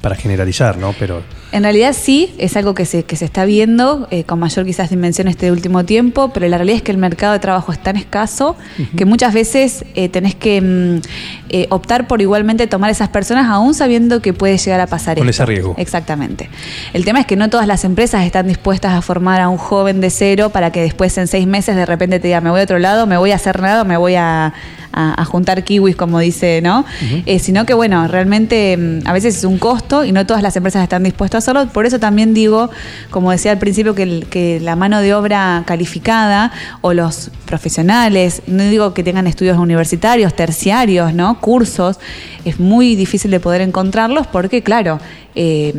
para 0.00 0.14
generalizar, 0.14 0.76
¿no? 0.78 0.94
Pero 1.00 1.22
En 1.50 1.64
realidad 1.64 1.92
sí, 1.98 2.32
es 2.38 2.56
algo 2.56 2.74
que 2.74 2.84
se, 2.84 3.02
que 3.02 3.16
se 3.16 3.24
está 3.24 3.44
viendo 3.44 4.06
eh, 4.12 4.22
con 4.22 4.38
mayor 4.38 4.64
quizás 4.64 4.90
dimensión 4.90 5.26
este 5.26 5.50
último 5.50 5.84
tiempo, 5.84 6.30
pero 6.32 6.46
la 6.46 6.58
realidad 6.58 6.76
es 6.76 6.82
que 6.82 6.92
el 6.92 6.98
mercado 6.98 7.32
de 7.32 7.40
trabajo 7.40 7.72
es 7.72 7.82
tan 7.82 7.96
escaso 7.96 8.56
que 8.96 9.04
muchas 9.04 9.34
veces 9.34 9.84
eh, 9.96 10.08
tenés 10.08 10.36
que 10.36 10.60
mm, 10.60 11.00
eh, 11.48 11.66
optar 11.70 12.06
por 12.06 12.20
igualmente 12.22 12.68
tomar 12.68 12.90
esas 12.90 13.08
personas 13.08 13.46
aún 13.50 13.74
sabiendo 13.74 14.22
que 14.22 14.32
puede 14.32 14.58
llegar 14.58 14.78
a 14.80 14.86
pasar 14.86 15.18
Con 15.18 15.28
esto. 15.28 15.42
ese 15.42 15.46
riesgo. 15.50 15.74
Exactamente. 15.76 16.50
El 16.92 17.04
tema 17.04 17.18
es 17.18 17.26
que 17.26 17.34
no 17.34 17.50
todas 17.50 17.66
las 17.66 17.82
empresas 17.84 18.24
están 18.24 18.46
dispuestas 18.46 18.92
a 18.92 19.02
formar 19.02 19.40
a 19.40 19.48
un 19.48 19.56
joven 19.58 20.00
de 20.00 20.10
cero 20.10 20.50
para 20.50 20.70
que 20.70 20.82
después 20.82 21.18
en 21.18 21.26
seis 21.26 21.48
meses 21.48 21.74
de 21.74 21.86
repente 21.86 22.20
te 22.20 22.28
diga 22.28 22.40
me 22.40 22.50
voy 22.50 22.60
a 22.60 22.64
otro 22.64 22.78
lado, 22.78 23.06
me 23.08 23.16
voy 23.16 23.32
a 23.32 23.36
hacer 23.36 23.60
nada, 23.60 23.82
me 23.82 23.96
voy 23.96 24.14
a, 24.14 24.52
a- 24.92 25.20
a 25.20 25.24
juntar 25.24 25.64
kiwis 25.64 25.96
como 25.96 26.20
dice, 26.20 26.60
¿no? 26.62 26.84
Eh, 27.24 27.38
sino 27.38 27.64
que 27.64 27.74
bueno, 27.74 28.06
realmente 28.08 28.76
mm, 28.76 29.06
a 29.06 29.12
veces 29.12 29.38
es 29.38 29.44
un 29.44 29.58
costo 29.58 30.04
y 30.04 30.12
no 30.12 30.26
todas 30.26 30.42
las 30.42 30.56
empresas 30.56 30.82
están 30.82 31.02
dispuestas 31.02 31.36
a 31.36 31.52
hacerlo. 31.52 31.72
Por 31.72 31.86
eso 31.86 31.98
también 31.98 32.34
digo, 32.34 32.70
como 33.10 33.30
decía 33.30 33.52
al 33.52 33.58
principio, 33.58 33.94
que, 33.94 34.26
que 34.28 34.60
la 34.60 34.76
mano 34.76 35.00
de 35.00 35.14
obra 35.14 35.62
calificada 35.66 36.52
o 36.80 36.92
los 36.92 37.30
profesionales, 37.46 38.42
no 38.46 38.64
digo 38.64 38.92
que 38.94 39.02
tengan 39.02 39.26
estudios 39.26 39.56
universitarios, 39.58 40.34
terciarios, 40.34 41.14
¿no? 41.14 41.40
Cursos, 41.40 41.98
es 42.44 42.60
muy 42.60 42.96
difícil 42.96 43.30
de 43.30 43.40
poder 43.40 43.60
encontrarlos 43.60 44.26
porque, 44.26 44.62
claro, 44.62 45.00
eh, 45.36 45.74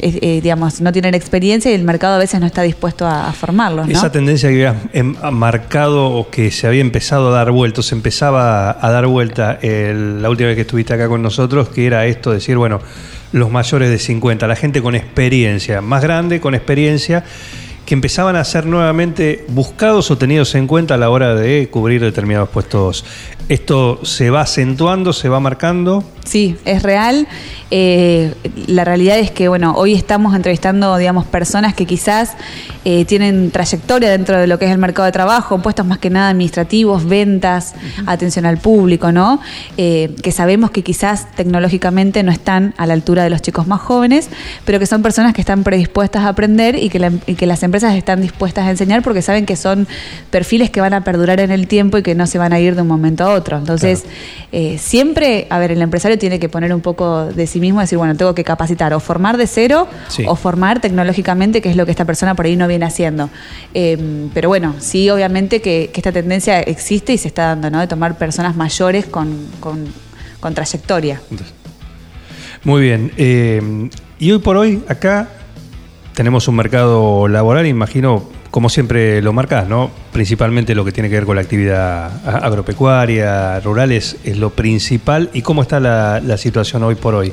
eh, 0.00 0.40
digamos, 0.42 0.80
no 0.80 0.92
tienen 0.92 1.14
experiencia 1.14 1.70
y 1.70 1.74
el 1.74 1.84
mercado 1.84 2.16
a 2.16 2.18
veces 2.18 2.40
no 2.40 2.46
está 2.46 2.62
dispuesto 2.62 3.06
a, 3.06 3.32
formarlos, 3.32 3.88
esa 3.88 4.12
tendencia 4.12 4.48
que 4.50 4.66
había 4.66 4.82
em- 4.92 5.14
marcado 5.32 6.10
o 6.10 6.28
que 6.30 6.50
se 6.50 6.66
había 6.66 6.80
empezado 6.80 7.28
a 7.28 7.30
dar 7.32 7.50
vuelta, 7.52 7.82
se 7.82 7.94
empezaba 7.94 8.76
a 8.84 8.90
dar 8.90 9.06
vuelta 9.06 9.58
el- 9.62 10.20
la 10.20 10.28
última 10.30 10.48
vez 10.48 10.56
que 10.56 10.62
estuviste 10.62 10.92
acá 10.94 11.08
con 11.08 11.22
nosotros, 11.22 11.68
que 11.68 11.86
era 11.86 12.06
esto, 12.06 12.32
decir, 12.32 12.56
bueno, 12.56 12.80
los 13.32 13.50
mayores 13.50 13.90
de 13.90 13.98
50, 13.98 14.46
la 14.46 14.56
gente 14.56 14.82
con 14.82 14.94
experiencia, 14.94 15.80
más 15.80 16.02
grande, 16.02 16.40
con 16.40 16.54
experiencia, 16.54 17.24
que 17.88 17.94
empezaban 17.94 18.36
a 18.36 18.44
ser 18.44 18.66
nuevamente 18.66 19.46
buscados 19.48 20.10
o 20.10 20.18
tenidos 20.18 20.54
en 20.54 20.66
cuenta 20.66 20.92
a 20.92 20.98
la 20.98 21.08
hora 21.08 21.34
de 21.34 21.70
cubrir 21.70 22.02
determinados 22.02 22.50
puestos. 22.50 23.02
¿Esto 23.48 24.04
se 24.04 24.28
va 24.28 24.42
acentuando, 24.42 25.14
se 25.14 25.30
va 25.30 25.40
marcando? 25.40 26.04
Sí, 26.26 26.58
es 26.66 26.82
real. 26.82 27.26
Eh, 27.70 28.34
la 28.66 28.84
realidad 28.84 29.18
es 29.18 29.30
que, 29.30 29.48
bueno, 29.48 29.72
hoy 29.74 29.94
estamos 29.94 30.36
entrevistando, 30.36 30.98
digamos, 30.98 31.24
personas 31.24 31.72
que 31.72 31.86
quizás 31.86 32.34
eh, 32.84 33.06
tienen 33.06 33.50
trayectoria 33.50 34.10
dentro 34.10 34.38
de 34.38 34.46
lo 34.46 34.58
que 34.58 34.66
es 34.66 34.70
el 34.70 34.76
mercado 34.76 35.06
de 35.06 35.12
trabajo, 35.12 35.62
puestos 35.62 35.86
más 35.86 35.96
que 35.98 36.10
nada 36.10 36.28
administrativos, 36.28 37.06
ventas, 37.06 37.74
atención 38.04 38.44
al 38.44 38.58
público, 38.58 39.12
¿no? 39.12 39.40
Eh, 39.78 40.14
que 40.22 40.32
sabemos 40.32 40.70
que 40.70 40.82
quizás 40.82 41.30
tecnológicamente 41.34 42.22
no 42.22 42.32
están 42.32 42.74
a 42.76 42.86
la 42.86 42.92
altura 42.92 43.24
de 43.24 43.30
los 43.30 43.40
chicos 43.40 43.66
más 43.66 43.80
jóvenes, 43.80 44.28
pero 44.66 44.78
que 44.78 44.86
son 44.86 45.00
personas 45.00 45.32
que 45.32 45.40
están 45.40 45.64
predispuestas 45.64 46.24
a 46.24 46.28
aprender 46.28 46.76
y 46.76 46.90
que, 46.90 47.10
y 47.26 47.34
que 47.36 47.46
las 47.46 47.62
empresas 47.62 47.77
están 47.82 48.20
dispuestas 48.20 48.66
a 48.66 48.70
enseñar 48.70 49.02
porque 49.02 49.22
saben 49.22 49.46
que 49.46 49.56
son 49.56 49.86
perfiles 50.30 50.70
que 50.70 50.80
van 50.80 50.94
a 50.94 51.04
perdurar 51.04 51.40
en 51.40 51.50
el 51.50 51.66
tiempo 51.66 51.98
y 51.98 52.02
que 52.02 52.14
no 52.14 52.26
se 52.26 52.38
van 52.38 52.52
a 52.52 52.60
ir 52.60 52.74
de 52.74 52.82
un 52.82 52.88
momento 52.88 53.24
a 53.24 53.34
otro. 53.34 53.58
Entonces, 53.58 54.04
siempre, 54.78 55.46
a 55.50 55.58
ver, 55.58 55.72
el 55.72 55.82
empresario 55.82 56.18
tiene 56.18 56.38
que 56.38 56.48
poner 56.48 56.74
un 56.74 56.80
poco 56.80 57.26
de 57.26 57.46
sí 57.46 57.60
mismo 57.60 57.80
y 57.80 57.84
decir, 57.84 57.98
bueno, 57.98 58.16
tengo 58.16 58.34
que 58.34 58.44
capacitar 58.44 58.94
o 58.94 59.00
formar 59.00 59.36
de 59.36 59.46
cero 59.46 59.88
o 60.26 60.36
formar 60.36 60.80
tecnológicamente, 60.80 61.60
que 61.60 61.70
es 61.70 61.76
lo 61.76 61.84
que 61.84 61.90
esta 61.90 62.04
persona 62.04 62.34
por 62.34 62.46
ahí 62.46 62.56
no 62.56 62.68
viene 62.68 62.86
haciendo. 62.86 63.30
Em, 63.74 64.30
pero 64.34 64.48
bueno, 64.48 64.74
sí, 64.78 65.10
obviamente 65.10 65.60
que, 65.60 65.90
esta 65.98 66.12
tendencia 66.12 66.60
existe 66.60 67.12
y 67.12 67.18
se 67.18 67.26
está 67.26 67.46
dando, 67.48 67.70
¿no? 67.70 67.80
De 67.80 67.88
tomar 67.88 68.16
personas 68.16 68.54
mayores 68.54 69.06
con, 69.06 69.36
con, 69.58 70.54
trayectoria. 70.54 71.20
Muy 72.62 72.82
bien. 72.82 73.12
Em, 73.16 73.90
y 74.20 74.30
hoy 74.30 74.38
por 74.38 74.56
hoy, 74.56 74.82
acá 74.88 75.28
tenemos 76.18 76.48
un 76.48 76.56
mercado 76.56 77.28
laboral, 77.28 77.64
imagino, 77.68 78.24
como 78.50 78.68
siempre 78.70 79.22
lo 79.22 79.32
marcas, 79.32 79.68
¿no? 79.68 79.88
Principalmente 80.12 80.74
lo 80.74 80.84
que 80.84 80.90
tiene 80.90 81.08
que 81.08 81.14
ver 81.14 81.24
con 81.24 81.36
la 81.36 81.42
actividad 81.42 82.10
agropecuaria, 82.26 83.60
rurales, 83.60 84.16
es 84.24 84.36
lo 84.36 84.50
principal. 84.50 85.30
¿Y 85.32 85.42
cómo 85.42 85.62
está 85.62 85.78
la, 85.78 86.36
situación 86.36 86.82
hoy 86.82 86.96
por 86.96 87.14
hoy? 87.14 87.32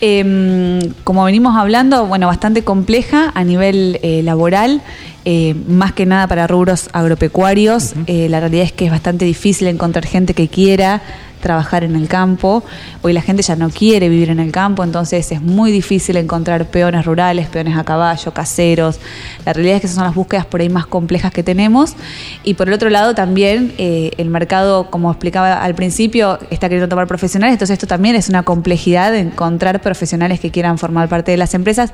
Em, 0.00 0.78
como 1.02 1.24
venimos 1.24 1.56
hablando, 1.56 2.06
bueno, 2.06 2.28
bastante 2.28 2.62
compleja 2.62 3.32
a 3.34 3.42
nivel 3.42 3.98
eh, 4.04 4.22
laboral, 4.22 4.82
eh, 5.24 5.56
más 5.66 5.92
que 5.92 6.06
nada 6.06 6.28
para 6.28 6.46
rubros 6.46 6.88
agropecuarios. 6.92 7.94
Eh, 8.06 8.28
la 8.28 8.38
realidad 8.38 8.66
es 8.66 8.72
que 8.72 8.84
es 8.84 8.92
bastante 8.92 9.24
difícil 9.24 9.66
encontrar 9.66 10.06
gente 10.06 10.32
que 10.32 10.46
quiera 10.46 11.02
trabajar 11.46 11.84
en 11.84 11.94
el 11.94 12.08
campo. 12.08 12.64
Hoy 13.02 13.12
la 13.12 13.22
gente 13.22 13.40
ya 13.40 13.54
no 13.54 13.70
quiere 13.70 14.08
vivir 14.08 14.30
en 14.30 14.40
el 14.40 14.50
campo, 14.50 14.82
entonces 14.82 15.30
es 15.30 15.40
muy 15.40 15.70
difícil 15.70 16.16
encontrar 16.16 16.66
peones 16.66 17.06
rurales, 17.06 17.46
peones 17.46 17.78
a 17.78 17.84
caballo, 17.84 18.32
caseros. 18.32 18.98
La 19.44 19.52
realidad 19.52 19.76
es 19.76 19.82
que 19.82 19.86
esas 19.86 19.94
son 19.94 20.06
las 20.06 20.16
búsquedas 20.16 20.44
por 20.44 20.60
ahí 20.60 20.68
más 20.68 20.86
complejas 20.86 21.30
que 21.30 21.44
tenemos. 21.44 21.94
Y 22.42 22.54
por 22.54 22.66
el 22.66 22.74
otro 22.74 22.90
lado 22.90 23.14
también 23.14 23.74
eh, 23.78 24.10
el 24.16 24.28
mercado, 24.28 24.90
como 24.90 25.08
explicaba 25.12 25.62
al 25.62 25.76
principio, 25.76 26.40
está 26.50 26.68
queriendo 26.68 26.88
tomar 26.88 27.06
profesionales, 27.06 27.52
entonces 27.52 27.74
esto 27.74 27.86
también 27.86 28.16
es 28.16 28.28
una 28.28 28.42
complejidad 28.42 29.12
de 29.12 29.20
encontrar 29.20 29.80
profesionales 29.80 30.40
que 30.40 30.50
quieran 30.50 30.78
formar 30.78 31.08
parte 31.08 31.30
de 31.30 31.36
las 31.36 31.54
empresas, 31.54 31.92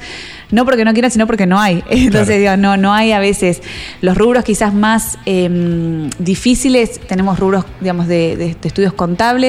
no 0.50 0.64
porque 0.64 0.86
no 0.86 0.94
quieran, 0.94 1.10
sino 1.10 1.26
porque 1.26 1.46
no 1.46 1.60
hay. 1.60 1.84
Entonces 1.90 2.38
digo, 2.38 2.56
no, 2.56 2.78
no 2.78 2.94
hay 2.94 3.12
a 3.12 3.18
veces 3.18 3.60
los 4.00 4.16
rubros 4.16 4.44
quizás 4.44 4.72
más 4.72 5.18
em, 5.26 6.08
difíciles, 6.18 7.00
tenemos 7.06 7.38
rubros, 7.38 7.66
digamos, 7.80 8.08
de 8.08 8.56
estudios 8.64 8.94
contables, 8.94 9.41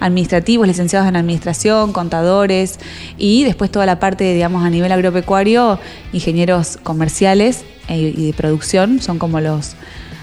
administrativos, 0.00 0.66
licenciados 0.66 1.08
en 1.08 1.16
administración, 1.16 1.92
contadores 1.92 2.78
y 3.16 3.44
después 3.44 3.70
toda 3.70 3.86
la 3.86 3.98
parte, 3.98 4.32
digamos, 4.34 4.64
a 4.64 4.70
nivel 4.70 4.92
agropecuario, 4.92 5.78
ingenieros 6.12 6.78
comerciales 6.82 7.64
eh, 7.88 8.14
y 8.16 8.26
de 8.26 8.32
producción, 8.32 9.00
son 9.00 9.18
como 9.18 9.40
los 9.40 9.74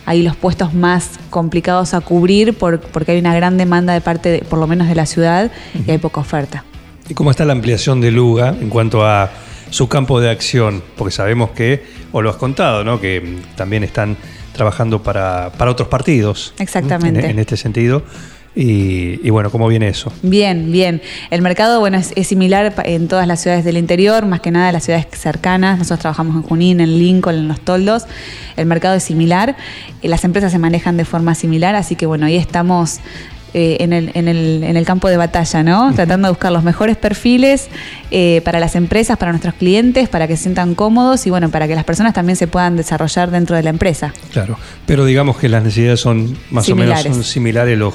ahí 0.05 0.21
los 0.21 0.35
puestos 0.35 0.73
más 0.73 1.11
complicados 1.29 1.93
a 1.93 2.01
cubrir 2.01 2.53
porque 2.53 3.11
hay 3.11 3.19
una 3.19 3.35
gran 3.35 3.57
demanda 3.57 3.93
de 3.93 4.01
parte, 4.01 4.43
por 4.47 4.59
lo 4.59 4.67
menos 4.67 4.87
de 4.87 4.95
la 4.95 5.05
ciudad, 5.05 5.51
y 5.85 5.91
hay 5.91 5.97
poca 5.97 6.21
oferta. 6.21 6.63
¿Y 7.09 7.13
cómo 7.13 7.31
está 7.31 7.45
la 7.45 7.53
ampliación 7.53 8.01
de 8.01 8.11
Luga 8.11 8.55
en 8.59 8.69
cuanto 8.69 9.05
a 9.05 9.31
su 9.69 9.87
campo 9.87 10.19
de 10.21 10.29
acción? 10.29 10.83
Porque 10.95 11.11
sabemos 11.11 11.51
que, 11.51 11.83
o 12.11 12.21
lo 12.21 12.29
has 12.29 12.35
contado, 12.35 12.83
¿no? 12.83 12.99
que 12.99 13.39
también 13.55 13.83
están 13.83 14.17
trabajando 14.53 15.03
para, 15.03 15.51
otros 15.59 15.87
partidos. 15.87 16.53
Exactamente. 16.57 17.29
en 17.29 17.39
este 17.39 17.57
sentido. 17.57 18.03
Y, 18.55 19.29
bueno, 19.29 19.51
¿cómo 19.51 19.67
viene 19.67 19.89
eso? 19.89 20.13
Bien, 20.21 20.71
bien. 20.71 21.01
El 21.29 21.41
mercado, 21.41 21.81
bueno, 21.81 21.97
es, 21.97 22.27
similar 22.27 22.73
en 22.85 23.09
todas 23.09 23.27
las 23.27 23.41
ciudades 23.41 23.65
del 23.65 23.77
interior, 23.77 24.25
más 24.25 24.39
que 24.39 24.51
nada 24.51 24.71
las 24.71 24.85
ciudades 24.85 25.07
cercanas. 25.11 25.77
Nosotros 25.77 25.99
trabajamos 25.99 26.37
en 26.37 26.41
Junín, 26.43 26.79
en 26.79 26.97
Lincoln, 26.97 27.35
en 27.35 27.47
Los 27.49 27.59
Toldos. 27.59 28.05
El 28.55 28.65
mercado 28.65 28.95
es 28.95 29.03
similar. 29.03 29.57
Eh, 30.01 30.07
las 30.07 30.23
empresas 30.23 30.53
se 30.53 30.59
manejan 30.59 30.95
de 30.95 31.03
forma 31.03 31.35
similar, 31.35 31.75
así 31.75 31.95
que 31.95 32.05
bueno, 32.05 32.27
ahí 32.27 32.37
estamos 32.37 33.01
eh, 33.57 33.77
en, 33.79 33.93
el, 33.93 34.11
en, 34.15 34.27
el, 34.27 34.63
en, 34.63 34.75
el, 34.75 34.85
campo 34.85 35.07
de 35.07 35.15
batalla, 35.15 35.63
¿no? 35.63 35.93
Tratando 35.93 36.27
de 36.27 36.31
buscar 36.31 36.51
los 36.51 36.63
mejores 36.63 36.97
perfiles 36.97 37.69
eh, 38.11 38.41
para 38.43 38.59
las 38.59 38.75
empresas, 38.75 39.17
para 39.17 39.31
nuestros 39.31 39.53
clientes, 39.53 40.09
para 40.09 40.27
que 40.27 40.35
se 40.35 40.43
sientan 40.43 40.75
cómodos 40.75 41.25
y 41.25 41.29
bueno, 41.29 41.49
para 41.49 41.65
que 41.65 41.73
las 41.73 41.85
personas 41.85 42.13
también 42.13 42.35
se 42.35 42.47
puedan 42.47 42.75
desarrollar 42.75 43.31
dentro 43.31 43.55
de 43.55 43.63
la 43.63 43.69
empresa. 43.69 44.13
Claro, 44.33 44.57
pero 44.85 45.05
digamos 45.05 45.37
que 45.37 45.47
las 45.47 45.63
necesidades 45.63 46.01
son 46.01 46.37
más 46.51 46.67
o 46.69 46.75
menos 46.75 47.01
son 47.01 47.23
similares 47.23 47.77
los 47.77 47.93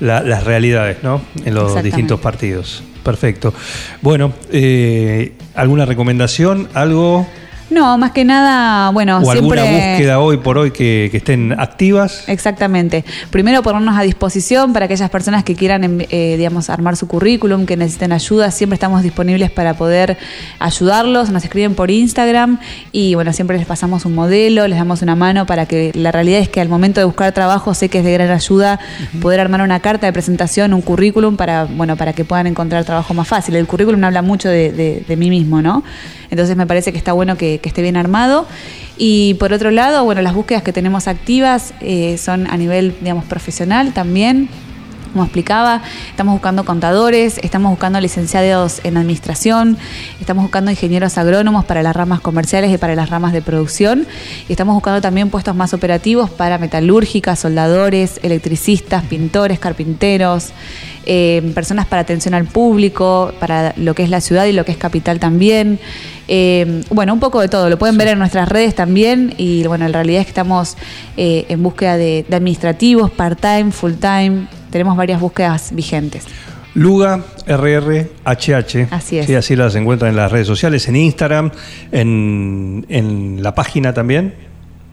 las 0.00 0.44
realidades 0.44 1.02
¿no? 1.02 1.20
en 1.44 1.54
los 1.54 1.82
distintos 1.82 2.20
partidos. 2.20 2.82
Perfecto. 3.02 3.52
Bueno, 4.00 4.32
eh, 4.50 5.32
¿alguna 5.54 5.84
recomendación? 5.84 6.68
¿Algo? 6.72 7.26
No, 7.70 7.96
más 7.96 8.10
que 8.12 8.24
nada, 8.24 8.90
bueno, 8.90 9.18
o 9.18 9.30
alguna 9.30 9.62
búsqueda 9.62 10.20
hoy 10.20 10.36
por 10.36 10.58
hoy 10.58 10.70
que, 10.70 11.10
estén 11.12 11.58
activas. 11.58 12.24
Exactamente. 12.28 13.04
Primero 13.30 13.62
ponernos 13.62 13.96
a 13.96 14.02
disposición 14.02 14.72
para 14.72 14.84
aquellas 14.84 15.08
personas 15.08 15.44
que 15.44 15.54
quieran, 15.54 15.82
em, 15.82 15.98
eh, 16.10 16.34
digamos, 16.36 16.68
armar 16.68 16.96
su 16.96 17.08
currículum, 17.08 17.64
que 17.64 17.76
necesiten 17.76 18.12
ayuda. 18.12 18.50
Siempre 18.50 18.74
estamos 18.74 19.02
disponibles 19.02 19.50
para 19.50 19.74
poder 19.74 20.18
ayudarlos. 20.58 21.30
Nos 21.30 21.42
escriben 21.44 21.74
por 21.74 21.90
Instagram 21.90 22.58
y 22.92 23.14
bueno, 23.14 23.32
siempre 23.32 23.56
les 23.56 23.66
pasamos 23.66 24.04
un 24.04 24.14
modelo, 24.14 24.68
les 24.68 24.78
damos 24.78 25.00
una 25.00 25.16
mano 25.16 25.46
para 25.46 25.66
que 25.66 25.90
la 25.94 26.12
realidad 26.12 26.40
es 26.40 26.50
que 26.50 26.60
al 26.60 26.68
momento 26.68 27.00
de 27.00 27.06
buscar 27.06 27.32
trabajo 27.32 27.72
sé 27.72 27.88
que 27.88 27.98
es 27.98 28.04
de 28.04 28.12
gran 28.12 28.30
ayuda 28.30 28.78
poder 29.22 29.40
armar 29.40 29.62
una 29.62 29.80
carta 29.80 30.06
de 30.06 30.12
presentación, 30.12 30.74
un 30.74 30.82
currículum 30.82 31.36
para, 31.36 31.64
bueno, 31.64 31.96
para 31.96 32.12
que 32.12 32.24
puedan 32.24 32.46
encontrar 32.46 32.84
trabajo 32.84 33.14
más 33.14 33.26
fácil. 33.26 33.56
El 33.56 33.66
currículum 33.66 34.04
habla 34.04 34.20
mucho 34.20 34.48
de, 34.50 35.04
de 35.06 35.16
mí 35.16 35.30
mismo, 35.30 35.62
¿no? 35.62 35.82
Entonces 36.30 36.56
me 36.56 36.66
parece 36.66 36.90
que 36.90 36.98
está 36.98 37.12
bueno 37.12 37.36
que, 37.36 37.53
esté 37.62 37.82
bien 37.82 37.96
armado. 37.96 38.46
Y 38.96 39.34
por 39.34 39.52
otro 39.52 39.70
lado, 39.70 40.04
bueno, 40.04 40.22
las 40.22 40.34
búsquedas 40.34 40.62
que 40.62 40.72
tenemos 40.72 41.08
activas 41.08 41.74
eh, 41.80 42.16
son 42.18 42.46
a 42.46 42.56
nivel, 42.56 42.94
digamos, 43.00 43.24
profesional 43.24 43.92
también 43.92 44.48
como 45.14 45.24
explicaba, 45.24 45.80
estamos 46.10 46.34
buscando 46.34 46.64
contadores, 46.64 47.38
estamos 47.44 47.70
buscando 47.70 48.00
licenciados 48.00 48.80
en 48.82 48.96
administración, 48.96 49.78
estamos 50.20 50.42
buscando 50.42 50.72
ingenieros 50.72 51.18
agrónomos 51.18 51.64
para 51.64 51.84
las 51.84 51.94
ramas 51.94 52.20
comerciales 52.20 52.74
y 52.74 52.78
para 52.78 52.96
las 52.96 53.10
ramas 53.10 53.32
de 53.32 53.40
producción, 53.40 54.08
y 54.48 54.52
estamos 54.52 54.74
buscando 54.74 55.00
también 55.00 55.30
puestos 55.30 55.54
más 55.54 55.72
operativos 55.72 56.30
para 56.30 56.58
metalúrgicas, 56.58 57.38
soldadores, 57.38 58.18
electricistas, 58.24 59.04
pintores, 59.04 59.60
carpinteros, 59.60 60.48
eh, 61.06 61.52
personas 61.54 61.86
para 61.86 62.02
atención 62.02 62.34
al 62.34 62.46
público, 62.46 63.32
para 63.38 63.72
lo 63.76 63.94
que 63.94 64.02
es 64.02 64.10
la 64.10 64.20
ciudad 64.20 64.46
y 64.46 64.52
lo 64.52 64.64
que 64.64 64.72
es 64.72 64.78
capital 64.78 65.20
también. 65.20 65.78
Eh, 66.28 66.82
bueno, 66.90 67.12
un 67.12 67.20
poco 67.20 67.40
de 67.40 67.48
todo, 67.48 67.68
lo 67.68 67.78
pueden 67.78 67.98
ver 67.98 68.08
en 68.08 68.18
nuestras 68.18 68.48
redes 68.48 68.74
también 68.74 69.34
y 69.36 69.66
bueno, 69.66 69.84
en 69.84 69.92
realidad 69.92 70.20
es 70.20 70.26
que 70.26 70.30
estamos 70.30 70.76
eh, 71.18 71.44
en 71.50 71.62
búsqueda 71.62 71.98
de, 71.98 72.24
de 72.26 72.36
administrativos, 72.36 73.10
part-time, 73.10 73.70
full-time, 73.70 74.46
tenemos 74.74 74.96
varias 74.96 75.20
búsquedas 75.20 75.70
vigentes. 75.72 76.24
Luga 76.74 77.20
RRHH. 77.46 78.88
Así 78.90 79.18
es. 79.18 79.26
Sí, 79.26 79.34
así 79.36 79.54
las 79.54 79.76
encuentran 79.76 80.10
en 80.10 80.16
las 80.16 80.32
redes 80.32 80.48
sociales, 80.48 80.88
en 80.88 80.96
Instagram, 80.96 81.52
en, 81.92 83.38
la 83.40 83.54
página 83.54 83.94
también. 83.94 84.34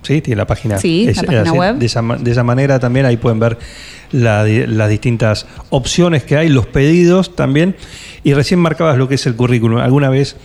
Sí, 0.03 0.21
tiene 0.21 0.37
la 0.37 0.45
página, 0.45 0.77
sí, 0.77 1.11
la 1.11 1.23
página 1.23 1.53
web. 1.53 1.77
De 1.77 1.87
esa, 1.87 2.43
manera 2.43 2.79
también 2.79 3.07
ahí 3.07 3.17
pueden 3.17 3.39
ver 3.39 3.57
las 4.11 4.87
distintas 4.87 5.47
opciones 5.71 6.23
que 6.25 6.37
hay, 6.37 6.49
los 6.49 6.67
pedidos 6.67 7.35
también. 7.35 7.75
Y 8.23 8.35
recién 8.35 8.59
marcabas 8.59 8.99
lo 8.99 9.07
que 9.07 9.15
es 9.15 9.25
el 9.25 9.35
currículum. 9.35 9.79
Alguna 9.79 10.11
vez 10.11 10.35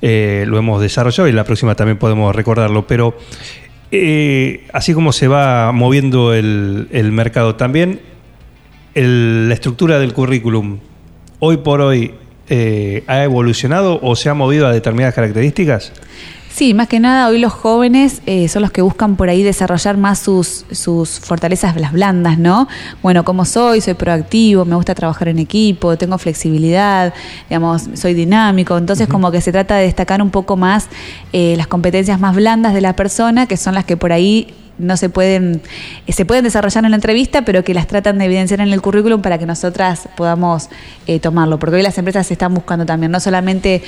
eh, 0.00 0.44
lo 0.48 0.56
hemos 0.56 0.80
desarrollado 0.80 1.28
y 1.28 1.32
la 1.32 1.44
próxima 1.44 1.74
también 1.74 1.98
podemos 1.98 2.34
recordarlo, 2.34 2.86
pero 2.86 3.14
eh, 3.90 4.66
así 4.72 4.94
como 4.94 5.12
se 5.12 5.28
va 5.28 5.70
moviendo 5.72 6.32
el, 6.32 6.88
el 6.92 7.12
mercado 7.12 7.56
también, 7.56 8.00
la 8.96 9.52
estructura 9.52 9.98
del 9.98 10.14
currículum 10.14 10.78
hoy 11.38 11.58
por 11.58 11.82
hoy 11.82 12.14
eh, 12.48 13.04
ha 13.06 13.22
evolucionado 13.24 14.00
o 14.02 14.16
se 14.16 14.30
ha 14.30 14.34
movido 14.34 14.66
a 14.66 14.72
determinadas 14.72 15.14
características? 15.14 15.92
Sí, 16.48 16.72
más 16.72 16.88
que 16.88 17.00
nada 17.00 17.28
hoy 17.28 17.38
los 17.38 17.52
jóvenes 17.52 18.22
eh, 18.24 18.48
son 18.48 18.62
los 18.62 18.70
que 18.70 18.80
buscan 18.80 19.16
por 19.16 19.28
ahí 19.28 19.42
desarrollar 19.42 19.98
más 19.98 20.20
sus, 20.20 20.64
sus 20.70 21.20
fortalezas 21.20 21.76
las 21.76 21.92
blandas, 21.92 22.38
¿no? 22.38 22.66
Bueno, 23.02 23.26
como 23.26 23.44
soy, 23.44 23.82
soy 23.82 23.92
proactivo, 23.92 24.64
me 24.64 24.74
gusta 24.74 24.94
trabajar 24.94 25.28
en 25.28 25.38
equipo, 25.38 25.98
tengo 25.98 26.16
flexibilidad, 26.16 27.12
digamos, 27.50 27.90
soy 27.92 28.14
dinámico, 28.14 28.78
entonces 28.78 29.06
como 29.06 29.30
que 29.30 29.42
se 29.42 29.52
trata 29.52 29.76
de 29.76 29.84
destacar 29.84 30.22
un 30.22 30.30
poco 30.30 30.56
más 30.56 30.88
eh, 31.34 31.54
las 31.58 31.66
competencias 31.66 32.18
más 32.18 32.34
blandas 32.34 32.72
de 32.72 32.80
la 32.80 32.96
persona, 32.96 33.46
que 33.46 33.58
son 33.58 33.74
las 33.74 33.84
que 33.84 33.98
por 33.98 34.12
ahí 34.12 34.54
no 34.78 34.96
se 34.96 35.08
pueden, 35.08 35.62
eh, 36.06 36.12
se 36.12 36.24
pueden 36.24 36.44
desarrollar 36.44 36.84
en 36.84 36.90
la 36.90 36.96
entrevista, 36.96 37.42
pero 37.42 37.64
que 37.64 37.74
las 37.74 37.86
tratan 37.86 38.18
de 38.18 38.26
evidenciar 38.26 38.60
en 38.60 38.72
el 38.72 38.80
currículum 38.82 39.22
para 39.22 39.38
que 39.38 39.46
nosotras 39.46 40.08
podamos 40.16 40.68
eh, 41.06 41.18
tomarlo. 41.18 41.58
Porque 41.58 41.76
hoy 41.76 41.82
las 41.82 41.96
empresas 41.98 42.26
se 42.26 42.34
están 42.34 42.54
buscando 42.54 42.84
también, 42.84 43.10
no 43.12 43.20
solamente 43.20 43.82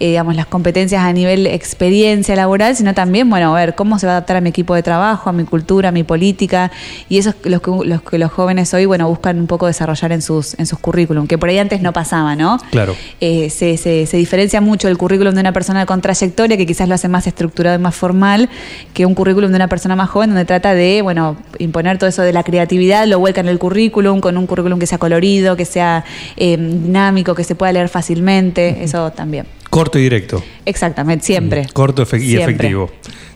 eh, 0.00 0.08
digamos, 0.08 0.36
las 0.36 0.46
competencias 0.46 1.02
a 1.02 1.12
nivel 1.12 1.46
experiencia 1.46 2.36
laboral, 2.36 2.76
sino 2.76 2.94
también, 2.94 3.30
bueno, 3.30 3.56
a 3.56 3.58
ver, 3.58 3.74
cómo 3.74 3.98
se 3.98 4.06
va 4.06 4.14
a 4.14 4.16
adaptar 4.16 4.36
a 4.36 4.40
mi 4.40 4.50
equipo 4.50 4.74
de 4.74 4.82
trabajo, 4.82 5.30
a 5.30 5.32
mi 5.32 5.44
cultura, 5.44 5.88
a 5.88 5.92
mi 5.92 6.04
política. 6.04 6.70
Y 7.08 7.18
eso 7.18 7.30
es 7.30 7.50
lo 7.50 7.62
que 7.62 7.70
los, 7.88 8.02
que 8.02 8.18
los 8.18 8.30
jóvenes 8.30 8.72
hoy, 8.74 8.86
bueno, 8.86 9.08
buscan 9.08 9.38
un 9.38 9.46
poco 9.46 9.66
desarrollar 9.66 10.12
en 10.12 10.22
sus, 10.22 10.58
en 10.58 10.66
sus 10.66 10.78
currículum, 10.78 11.26
que 11.26 11.38
por 11.38 11.48
ahí 11.48 11.58
antes 11.58 11.80
no 11.80 11.92
pasaba, 11.92 12.36
¿no? 12.36 12.58
Claro. 12.70 12.94
se, 13.20 13.50
se, 13.50 14.06
se 14.06 14.16
diferencia 14.16 14.60
mucho 14.60 14.88
el 14.88 14.98
currículum 14.98 15.34
de 15.34 15.40
una 15.40 15.52
persona 15.52 15.86
con 15.86 16.00
trayectoria, 16.00 16.56
que 16.56 16.66
quizás 16.66 16.88
lo 16.88 16.94
hace 16.94 17.08
más 17.08 17.26
estructurado 17.26 17.76
y 17.76 17.82
más 17.82 17.94
formal, 17.94 18.50
que 18.92 19.06
un 19.06 19.14
currículum 19.14 19.50
de 19.50 19.56
una 19.56 19.68
persona 19.68 19.96
más 19.96 20.10
joven 20.10 20.33
donde 20.34 20.44
trata 20.44 20.74
de, 20.74 21.00
bueno, 21.02 21.36
imponer 21.58 21.98
todo 21.98 22.08
eso 22.08 22.22
de 22.22 22.32
la 22.32 22.42
creatividad, 22.42 23.06
lo 23.06 23.18
vuelca 23.18 23.40
en 23.40 23.48
el 23.48 23.58
currículum, 23.58 24.20
con 24.20 24.36
un 24.36 24.46
currículum 24.46 24.78
que 24.78 24.86
sea 24.86 24.98
colorido, 24.98 25.56
que 25.56 25.64
sea 25.64 26.04
eh, 26.36 26.56
dinámico, 26.56 27.34
que 27.34 27.44
se 27.44 27.54
pueda 27.54 27.72
leer 27.72 27.88
fácilmente, 27.88 28.82
eso 28.82 29.12
también. 29.12 29.46
Corto 29.70 29.98
y 29.98 30.02
directo. 30.02 30.42
Exactamente, 30.66 31.24
siempre. 31.24 31.66
Corto 31.72 32.02
y 32.16 32.36
efectivo, 32.36 32.90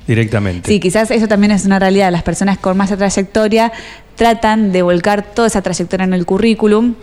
directamente. 0.06 0.68
Sí, 0.68 0.80
quizás 0.80 1.10
eso 1.10 1.28
también 1.28 1.52
es 1.52 1.64
una 1.64 1.78
realidad. 1.78 2.12
Las 2.12 2.22
personas 2.22 2.58
con 2.58 2.76
más 2.76 2.90
trayectoria 2.96 3.72
tratan 4.16 4.72
de 4.72 4.82
volcar 4.82 5.22
toda 5.22 5.48
esa 5.48 5.62
trayectoria 5.62 6.04
en 6.04 6.14
el 6.14 6.26
currículum 6.26 6.94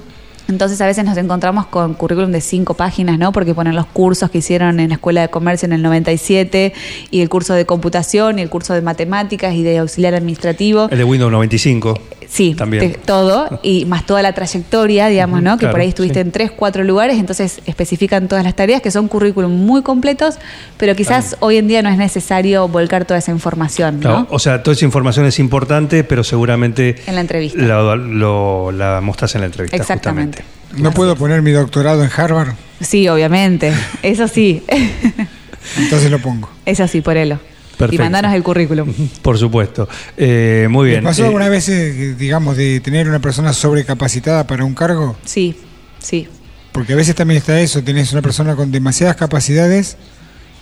entonces 0.47 0.79
a 0.81 0.85
veces 0.85 1.05
nos 1.05 1.17
encontramos 1.17 1.65
con 1.67 1.93
currículum 1.93 2.31
de 2.31 2.41
cinco 2.41 2.73
páginas, 2.73 3.17
¿no? 3.17 3.31
Porque 3.31 3.53
ponen 3.53 3.75
los 3.75 3.85
cursos 3.87 4.29
que 4.29 4.39
hicieron 4.39 4.79
en 4.79 4.89
la 4.89 4.95
Escuela 4.95 5.21
de 5.21 5.29
Comercio 5.29 5.65
en 5.65 5.73
el 5.73 5.81
97 5.81 6.73
y 7.11 7.21
el 7.21 7.29
curso 7.29 7.53
de 7.53 7.65
computación 7.65 8.39
y 8.39 8.41
el 8.41 8.49
curso 8.49 8.73
de 8.73 8.81
matemáticas 8.81 9.53
y 9.55 9.63
de 9.63 9.79
auxiliar 9.79 10.13
administrativo. 10.13 10.87
El 10.91 10.97
de 10.97 11.03
Windows 11.03 11.31
95. 11.31 11.99
Sí, 12.27 12.55
también. 12.55 12.97
todo 13.05 13.59
y 13.63 13.85
más 13.85 14.05
toda 14.05 14.21
la 14.21 14.33
trayectoria, 14.33 15.07
digamos, 15.07 15.41
¿no? 15.41 15.57
Que 15.57 15.67
por 15.67 15.79
ahí 15.79 15.89
estuviste 15.89 16.19
en 16.19 16.31
tres, 16.31 16.51
cuatro 16.51 16.83
lugares, 16.83 17.17
entonces 17.17 17.61
especifican 17.65 18.27
todas 18.27 18.43
las 18.43 18.55
tareas 18.55 18.81
que 18.81 18.91
son 18.91 19.07
currículum 19.07 19.51
muy 19.51 19.81
completos, 19.81 20.35
pero 20.77 20.95
quizás 20.95 21.37
hoy 21.39 21.57
en 21.57 21.67
día 21.67 21.81
no 21.81 21.89
es 21.89 21.97
necesario 21.97 22.67
volcar 22.67 23.05
toda 23.05 23.19
esa 23.19 23.31
información, 23.31 23.99
¿no? 23.99 24.27
O 24.29 24.39
sea, 24.39 24.63
toda 24.63 24.75
esa 24.75 24.85
información 24.85 25.25
es 25.25 25.39
importante, 25.39 26.03
pero 26.03 26.23
seguramente 26.23 26.95
en 27.07 27.15
la 27.15 27.21
entrevista 27.21 27.61
lo, 27.61 28.71
la 28.71 29.01
mostras 29.01 29.35
en 29.35 29.41
la 29.41 29.47
entrevista. 29.47 29.77
Exactamente. 29.77 30.43
¿No 30.77 30.91
puedo 30.91 31.15
poner 31.15 31.41
mi 31.41 31.51
doctorado 31.51 32.03
en 32.03 32.09
Harvard? 32.15 32.53
Sí, 32.81 33.07
obviamente. 33.07 33.73
Eso 34.03 34.27
sí. 34.27 34.63
Entonces 35.77 36.11
lo 36.11 36.19
pongo. 36.19 36.49
Eso 36.65 36.87
sí, 36.87 37.01
por 37.01 37.17
Y 37.91 37.97
mandanos 37.97 38.33
el 38.33 38.43
currículum. 38.43 38.91
Por 39.21 39.37
supuesto. 39.37 39.87
Eh, 40.17 40.67
muy 40.69 40.89
bien. 40.89 41.03
pasó 41.03 41.23
eh, 41.23 41.25
alguna 41.25 41.49
vez, 41.49 41.69
eh, 41.69 42.15
digamos, 42.17 42.57
de 42.57 42.79
tener 42.79 43.07
una 43.07 43.19
persona 43.19 43.53
sobrecapacitada 43.53 44.47
para 44.47 44.65
un 44.65 44.73
cargo? 44.73 45.15
Sí, 45.25 45.55
sí. 45.99 46.27
Porque 46.71 46.93
a 46.93 46.95
veces 46.95 47.15
también 47.15 47.37
está 47.37 47.59
eso, 47.59 47.83
tenés 47.83 48.11
una 48.11 48.21
persona 48.21 48.55
con 48.55 48.71
demasiadas 48.71 49.15
capacidades 49.15 49.97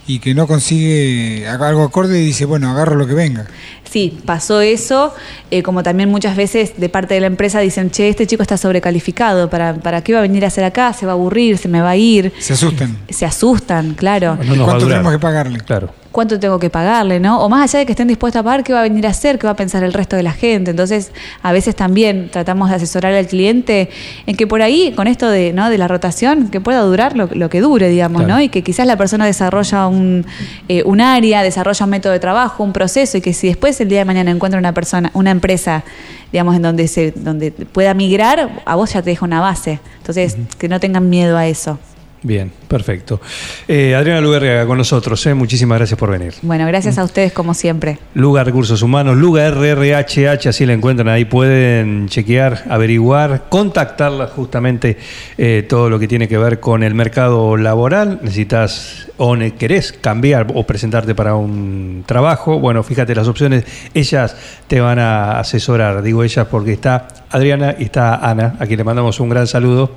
y 0.06 0.20
que 0.20 0.36
no 0.36 0.48
consigue 0.48 1.48
algo 1.48 1.84
acorde 1.84 2.22
y 2.22 2.26
dice, 2.26 2.46
bueno, 2.46 2.70
agarro 2.70 2.96
lo 2.96 3.08
que 3.08 3.14
venga. 3.14 3.48
Sí, 3.90 4.20
pasó 4.26 4.62
eso, 4.62 5.14
eh, 5.50 5.64
como 5.64 5.82
también 5.82 6.10
muchas 6.10 6.36
veces 6.36 6.74
de 6.78 6.90
parte 6.90 7.14
de 7.14 7.22
la 7.22 7.28
empresa 7.28 7.60
dicen, 7.60 7.90
che, 7.90 8.10
este 8.10 8.28
chico 8.28 8.42
está 8.42 8.58
sobrecalificado, 8.58 9.50
¿para, 9.50 9.76
¿para 9.76 10.04
qué 10.04 10.14
va 10.14 10.20
a 10.20 10.22
venir 10.24 10.44
a 10.46 10.48
hacer 10.48 10.64
acá? 10.64 10.94
¿Se 10.94 11.06
va 11.06 11.14
a 11.14 11.16
aburrir? 11.16 11.58
¿Se 11.58 11.68
me 11.68 11.82
va 11.82 11.92
a 11.92 11.98
ir? 11.98 12.34
Se 12.40 12.54
asustan. 12.54 12.98
Se 13.10 13.26
asustan, 13.26 13.94
claro. 13.94 14.38
¿Cuánto 14.38 14.88
tenemos 14.88 15.12
que 15.12 15.20
pagarle? 15.20 15.60
Claro 15.60 16.03
cuánto 16.14 16.40
tengo 16.40 16.60
que 16.60 16.70
pagarle, 16.70 17.20
¿no? 17.20 17.42
O 17.44 17.50
más 17.50 17.70
allá 17.70 17.80
de 17.80 17.86
que 17.88 17.92
estén 17.92 18.08
dispuestos 18.08 18.40
a 18.40 18.44
pagar, 18.44 18.64
¿qué 18.64 18.72
va 18.72 18.80
a 18.80 18.84
venir 18.84 19.06
a 19.08 19.10
hacer? 19.10 19.40
¿Qué 19.40 19.48
va 19.48 19.52
a 19.52 19.56
pensar 19.56 19.84
el 19.84 19.92
resto 19.92 20.16
de 20.16 20.22
la 20.24 20.32
gente? 20.32 20.72
Entonces, 20.72 21.12
a 21.42 21.52
veces 21.52 21.76
también 21.76 22.30
tratamos 22.32 22.70
de 22.70 22.76
asesorar 22.76 23.14
al 23.14 23.28
cliente 23.28 23.90
en 24.28 24.38
que 24.38 24.46
por 24.46 24.62
ahí, 24.62 24.94
con 24.96 25.08
esto 25.08 25.28
de, 25.28 25.52
¿no? 25.52 25.70
de 25.72 25.78
la 25.78 25.88
rotación, 25.88 26.50
que 26.50 26.62
pueda 26.62 26.82
durar 26.82 27.18
lo, 27.18 27.50
que 27.50 27.60
dure, 27.60 27.90
digamos, 27.90 28.28
¿no? 28.28 28.40
Y 28.40 28.50
que 28.50 28.62
quizás 28.62 28.86
la 28.86 28.96
persona 28.96 29.26
desarrolla 29.26 29.88
un, 29.88 30.26
eh, 30.70 30.84
un 30.86 31.02
área, 31.02 31.42
desarrolla 31.42 31.84
un 31.84 31.90
método 31.90 32.14
de 32.14 32.20
trabajo, 32.20 32.64
un 32.64 32.74
proceso, 32.74 33.18
y 33.18 33.22
que 33.22 33.34
si 33.34 33.48
después 33.48 33.82
el 33.82 33.90
día 33.90 34.00
de 34.00 34.06
mañana 34.06 34.30
encuentra 34.30 34.60
una 34.60 34.74
persona, 34.74 35.10
una 35.16 35.32
empresa, 35.32 35.84
digamos, 36.32 36.56
en 36.56 36.62
donde 36.62 36.88
se, 36.88 37.12
donde 37.12 37.52
pueda 37.52 37.96
migrar, 37.96 38.62
a 38.66 38.76
vos 38.76 38.94
ya 38.94 39.02
te 39.02 39.10
deja 39.10 39.26
una 39.26 39.42
base. 39.42 39.80
Entonces, 39.98 40.38
que 40.60 40.70
no 40.70 40.80
tengan 40.80 41.10
miedo 41.10 41.38
a 41.38 41.48
eso. 41.48 41.80
Bien, 42.24 42.50
perfecto. 42.70 43.20
Eh, 43.68 43.94
Adriana 43.94 44.22
Lugarriaga 44.22 44.66
con 44.66 44.78
nosotros, 44.78 45.26
eh. 45.26 45.34
muchísimas 45.34 45.78
gracias 45.78 46.00
por 46.00 46.10
venir. 46.10 46.34
Bueno, 46.42 46.66
gracias 46.66 46.98
a 46.98 47.04
ustedes 47.04 47.34
como 47.34 47.54
siempre. 47.54 48.00
Luga 48.14 48.46
Recursos 48.46 48.82
Humanos, 48.82 49.18
Luga 49.18 49.50
RRHH, 49.50 50.48
así 50.48 50.66
la 50.66 50.72
encuentran 50.72 51.10
ahí, 51.10 51.26
pueden 51.26 52.08
chequear, 52.08 52.64
averiguar, 52.70 53.46
contactarla 53.50 54.28
justamente 54.28 54.98
eh, 55.38 55.66
todo 55.68 55.90
lo 55.90 56.00
que 56.00 56.08
tiene 56.08 56.30
que 56.30 56.38
ver 56.38 56.62
con 56.62 56.82
el 56.82 56.96
mercado 56.96 57.58
laboral. 57.58 58.20
Necesitas 58.22 59.10
o 59.18 59.36
querés 59.58 59.92
cambiar 59.92 60.48
o 60.54 60.66
presentarte 60.66 61.14
para 61.16 61.36
un 61.36 62.04
trabajo. 62.06 62.58
Bueno, 62.60 62.84
fíjate 62.84 63.14
las 63.14 63.28
opciones, 63.28 63.66
ellas 63.94 64.36
te 64.68 64.80
van 64.80 65.00
a 65.00 65.40
asesorar, 65.40 66.02
digo 66.02 66.24
ellas 66.24 66.48
porque 66.50 66.72
está 66.72 67.08
Adriana 67.30 67.76
y 67.78 67.84
está 67.84 68.16
Ana, 68.16 68.56
a 68.60 68.66
quien 68.66 68.78
le 68.78 68.86
mandamos 68.86 69.20
un 69.20 69.28
gran 69.28 69.46
saludo. 69.46 69.92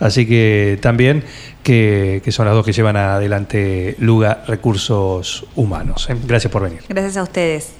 Así 0.00 0.26
que 0.26 0.78
también 0.80 1.22
que, 1.62 2.22
son 2.30 2.46
las 2.46 2.54
dos 2.54 2.64
que 2.64 2.72
llevan 2.72 2.96
adelante 2.96 3.94
Luga 3.98 4.42
Recursos 4.46 5.46
Humanos. 5.54 6.08
¿eh? 6.10 6.16
Gracias 6.26 6.50
por 6.50 6.62
venir. 6.62 6.80
Gracias 6.88 7.16
a 7.16 7.22
ustedes. 7.22 7.79